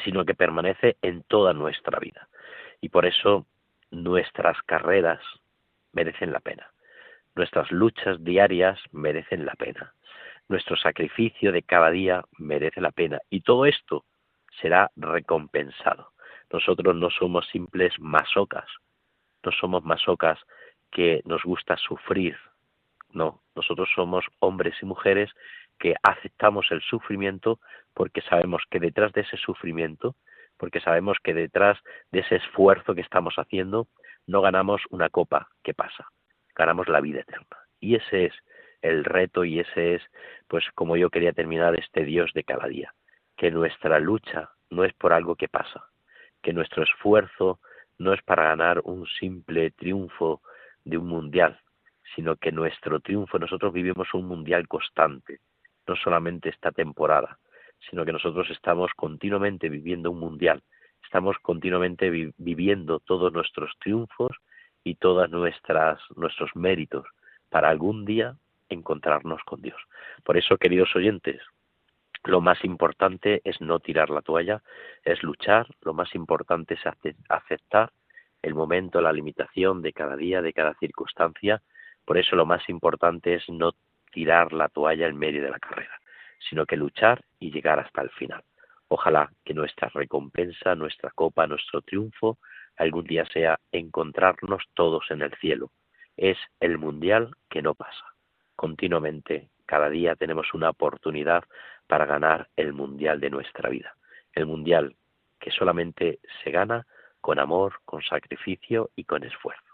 sino 0.04 0.26
que 0.26 0.36
permanece 0.36 0.98
en 1.02 1.24
toda 1.24 1.54
nuestra 1.54 2.00
vida. 2.00 2.28
Y 2.82 2.90
por 2.90 3.06
eso 3.06 3.46
nuestras 3.92 4.62
carreras 4.64 5.22
merecen 5.94 6.32
la 6.32 6.40
pena. 6.40 6.72
Nuestras 7.36 7.72
luchas 7.72 8.24
diarias 8.24 8.80
merecen 8.92 9.46
la 9.46 9.54
pena. 9.56 9.94
Nuestro 10.50 10.76
sacrificio 10.76 11.52
de 11.52 11.64
cada 11.64 11.92
día 11.92 12.24
merece 12.38 12.82
la 12.82 12.92
pena. 12.92 13.20
Y 13.30 13.42
todo 13.42 13.66
esto 13.66 14.06
será 14.60 14.92
recompensado. 14.96 16.12
Nosotros 16.52 16.96
no 16.96 17.10
somos 17.10 17.48
simples 17.48 17.94
masocas, 18.00 18.70
no 19.44 19.52
somos 19.52 19.84
masocas 19.84 20.40
que 20.92 21.22
nos 21.26 21.44
gusta 21.44 21.78
sufrir, 21.78 22.38
no, 23.14 23.42
nosotros 23.56 23.90
somos 23.96 24.26
hombres 24.40 24.76
y 24.82 24.86
mujeres 24.86 25.30
que 25.80 25.96
aceptamos 26.04 26.68
el 26.72 26.82
sufrimiento 26.82 27.60
porque 27.94 28.22
sabemos 28.22 28.64
que 28.70 28.80
detrás 28.80 29.12
de 29.14 29.22
ese 29.22 29.38
sufrimiento, 29.38 30.16
porque 30.58 30.80
sabemos 30.80 31.18
que 31.24 31.34
detrás 31.34 31.78
de 32.12 32.20
ese 32.20 32.36
esfuerzo 32.36 32.96
que 32.96 33.02
estamos 33.02 33.36
haciendo, 33.36 33.88
no 34.28 34.42
ganamos 34.42 34.82
una 34.92 35.10
copa 35.10 35.50
que 35.64 35.74
pasa, 35.74 36.08
ganamos 36.56 36.88
la 36.88 37.02
vida 37.02 37.22
eterna. 37.22 37.58
Y 37.80 37.96
ese 37.96 38.26
es 38.26 38.34
el 38.82 39.04
reto 39.04 39.44
y 39.44 39.60
ese 39.60 39.96
es, 39.96 40.04
pues, 40.48 40.66
como 40.76 40.96
yo 40.96 41.10
quería 41.10 41.34
terminar 41.34 41.78
este 41.78 42.06
Dios 42.06 42.32
de 42.34 42.44
cada 42.44 42.68
día, 42.68 42.94
que 43.42 43.50
nuestra 43.50 43.98
lucha 43.98 44.52
no 44.70 44.84
es 44.84 44.94
por 44.94 45.14
algo 45.14 45.36
que 45.36 45.48
pasa, 45.48 45.86
que 46.44 46.54
nuestro 46.54 46.84
esfuerzo 46.84 47.60
no 47.98 48.14
es 48.14 48.22
para 48.22 48.44
ganar 48.44 48.82
un 48.84 49.08
simple 49.20 49.72
triunfo 49.72 50.44
de 50.86 51.00
un 51.00 51.08
mundial, 51.08 51.60
sino 52.16 52.36
que 52.36 52.52
nuestro 52.52 53.00
triunfo, 53.00 53.40
nosotros 53.40 53.74
vivimos 53.74 54.14
un 54.14 54.28
mundial 54.28 54.68
constante, 54.68 55.40
no 55.88 55.96
solamente 55.96 56.50
esta 56.50 56.72
temporada, 56.72 57.40
sino 57.90 58.06
que 58.06 58.14
nosotros 58.14 58.48
estamos 58.52 58.92
continuamente 58.96 59.70
viviendo 59.70 60.12
un 60.12 60.20
mundial, 60.20 60.62
estamos 61.04 61.36
continuamente 61.42 62.12
viviendo 62.38 63.00
todos 63.00 63.34
nuestros 63.34 63.72
triunfos 63.80 64.38
y 64.84 64.94
todos 64.98 65.32
nuestros 65.32 66.56
méritos 66.56 67.08
para 67.50 67.70
algún 67.70 68.06
día 68.06 68.36
encontrarnos 68.70 69.42
con 69.46 69.64
Dios. 69.64 69.82
Por 70.24 70.38
eso, 70.38 70.58
queridos 70.58 70.96
oyentes, 70.96 71.42
lo 72.24 72.42
más 72.42 72.64
importante 72.64 73.42
es 73.44 73.60
no 73.62 73.80
tirar 73.80 74.10
la 74.10 74.22
toalla, 74.22 74.62
es 75.04 75.24
luchar, 75.24 75.68
lo 75.82 75.94
más 75.94 76.14
importante 76.16 76.76
es 76.76 76.82
aceptar 77.30 77.92
el 78.42 78.54
momento, 78.54 79.02
la 79.02 79.14
limitación 79.14 79.82
de 79.82 79.94
cada 79.94 80.16
día, 80.16 80.42
de 80.42 80.54
cada 80.54 80.74
circunstancia. 80.76 81.62
Por 82.06 82.18
eso 82.18 82.36
lo 82.36 82.46
más 82.46 82.68
importante 82.70 83.36
es 83.36 83.48
no 83.50 83.72
tirar 84.12 84.54
la 84.54 84.70
toalla 84.70 85.08
en 85.08 85.18
medio 85.18 85.42
de 85.44 85.50
la 85.50 85.60
carrera, 85.60 86.00
sino 86.50 86.66
que 86.66 86.76
luchar 86.76 87.24
y 87.40 87.52
llegar 87.52 87.80
hasta 87.80 88.02
el 88.02 88.10
final. 88.12 88.44
Ojalá 88.88 89.32
que 89.46 89.54
nuestra 89.54 89.90
recompensa, 89.90 90.76
nuestra 90.76 91.12
copa, 91.12 91.48
nuestro 91.48 91.82
triunfo 91.82 92.40
algún 92.78 93.06
día 93.06 93.26
sea 93.26 93.60
encontrarnos 93.72 94.64
todos 94.74 95.10
en 95.12 95.22
el 95.22 95.34
cielo. 95.36 95.72
Es 96.18 96.38
el 96.60 96.78
mundial 96.78 97.36
que 97.50 97.62
no 97.62 97.74
pasa. 97.74 98.06
Continuamente, 98.56 99.50
cada 99.66 99.90
día 99.90 100.16
tenemos 100.16 100.54
una 100.54 100.70
oportunidad 100.70 101.44
para 101.92 102.06
ganar 102.06 102.48
el 102.56 102.72
mundial 102.72 103.20
de 103.20 103.30
nuestra 103.30 103.70
vida. 103.70 103.98
El 104.32 104.46
mundial 104.46 104.96
que 105.42 105.52
solamente 105.52 106.20
se 106.42 106.50
gana 106.50 106.88
con 107.20 107.38
amor, 107.38 107.82
con 107.84 108.02
sacrificio 108.02 108.92
y 108.96 109.04
con 109.04 109.26
esfuerzo. 109.26 109.74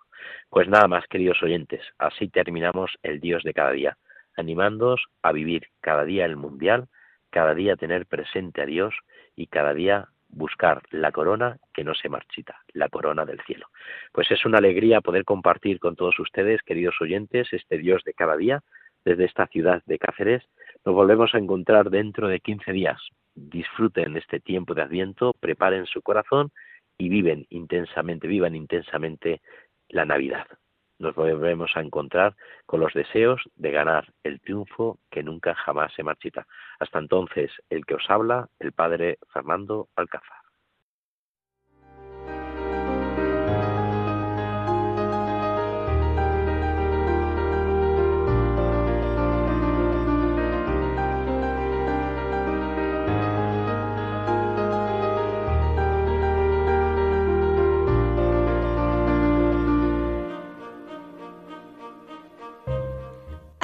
Pues 0.49 0.67
nada 0.67 0.87
más, 0.87 1.05
queridos 1.05 1.43
oyentes, 1.43 1.81
así 1.99 2.27
terminamos 2.27 2.97
el 3.03 3.19
Dios 3.19 3.43
de 3.43 3.53
cada 3.53 3.69
día, 3.69 3.99
animándoos 4.35 5.05
a 5.21 5.31
vivir 5.31 5.67
cada 5.79 6.05
día 6.05 6.25
el 6.25 6.37
mundial, 6.37 6.87
cada 7.29 7.53
día 7.53 7.75
tener 7.75 8.07
presente 8.07 8.63
a 8.63 8.65
Dios 8.65 8.95
y 9.35 9.45
cada 9.45 9.75
día 9.75 10.07
buscar 10.27 10.81
la 10.89 11.11
corona 11.11 11.59
que 11.71 11.83
no 11.83 11.93
se 11.93 12.09
marchita, 12.09 12.63
la 12.73 12.89
corona 12.89 13.25
del 13.25 13.41
cielo. 13.41 13.67
Pues 14.11 14.31
es 14.31 14.43
una 14.43 14.57
alegría 14.57 15.01
poder 15.01 15.23
compartir 15.23 15.79
con 15.79 15.95
todos 15.95 16.17
ustedes, 16.17 16.63
queridos 16.63 16.99
oyentes, 16.99 17.53
este 17.53 17.77
Dios 17.77 18.03
de 18.05 18.15
cada 18.15 18.35
día 18.35 18.63
desde 19.05 19.25
esta 19.25 19.45
ciudad 19.47 19.83
de 19.85 19.99
Cáceres. 19.99 20.43
Nos 20.87 20.95
volvemos 20.95 21.35
a 21.35 21.37
encontrar 21.37 21.89
dentro 21.89 22.29
de 22.29 22.39
15 22.39 22.71
días. 22.71 23.01
Disfruten 23.35 24.15
este 24.15 24.39
tiempo 24.39 24.73
de 24.73 24.83
Adviento, 24.83 25.33
preparen 25.37 25.85
su 25.85 26.01
corazón 26.01 26.49
y 26.97 27.09
viven 27.09 27.45
intensamente, 27.49 28.25
vivan 28.25 28.55
intensamente 28.55 29.41
la 29.89 30.05
Navidad. 30.05 30.47
Nos 30.97 31.13
volvemos 31.13 31.75
a 31.75 31.81
encontrar 31.81 32.37
con 32.65 32.79
los 32.79 32.93
deseos 32.93 33.41
de 33.57 33.71
ganar 33.71 34.13
el 34.23 34.39
triunfo 34.39 34.97
que 35.11 35.23
nunca 35.23 35.55
jamás 35.55 35.91
se 35.93 36.03
marchita. 36.03 36.47
Hasta 36.79 36.99
entonces, 36.99 37.51
el 37.69 37.85
que 37.85 37.95
os 37.95 38.09
habla, 38.09 38.47
el 38.57 38.71
padre 38.71 39.17
Fernando 39.33 39.89
Alcázar. 39.97 40.46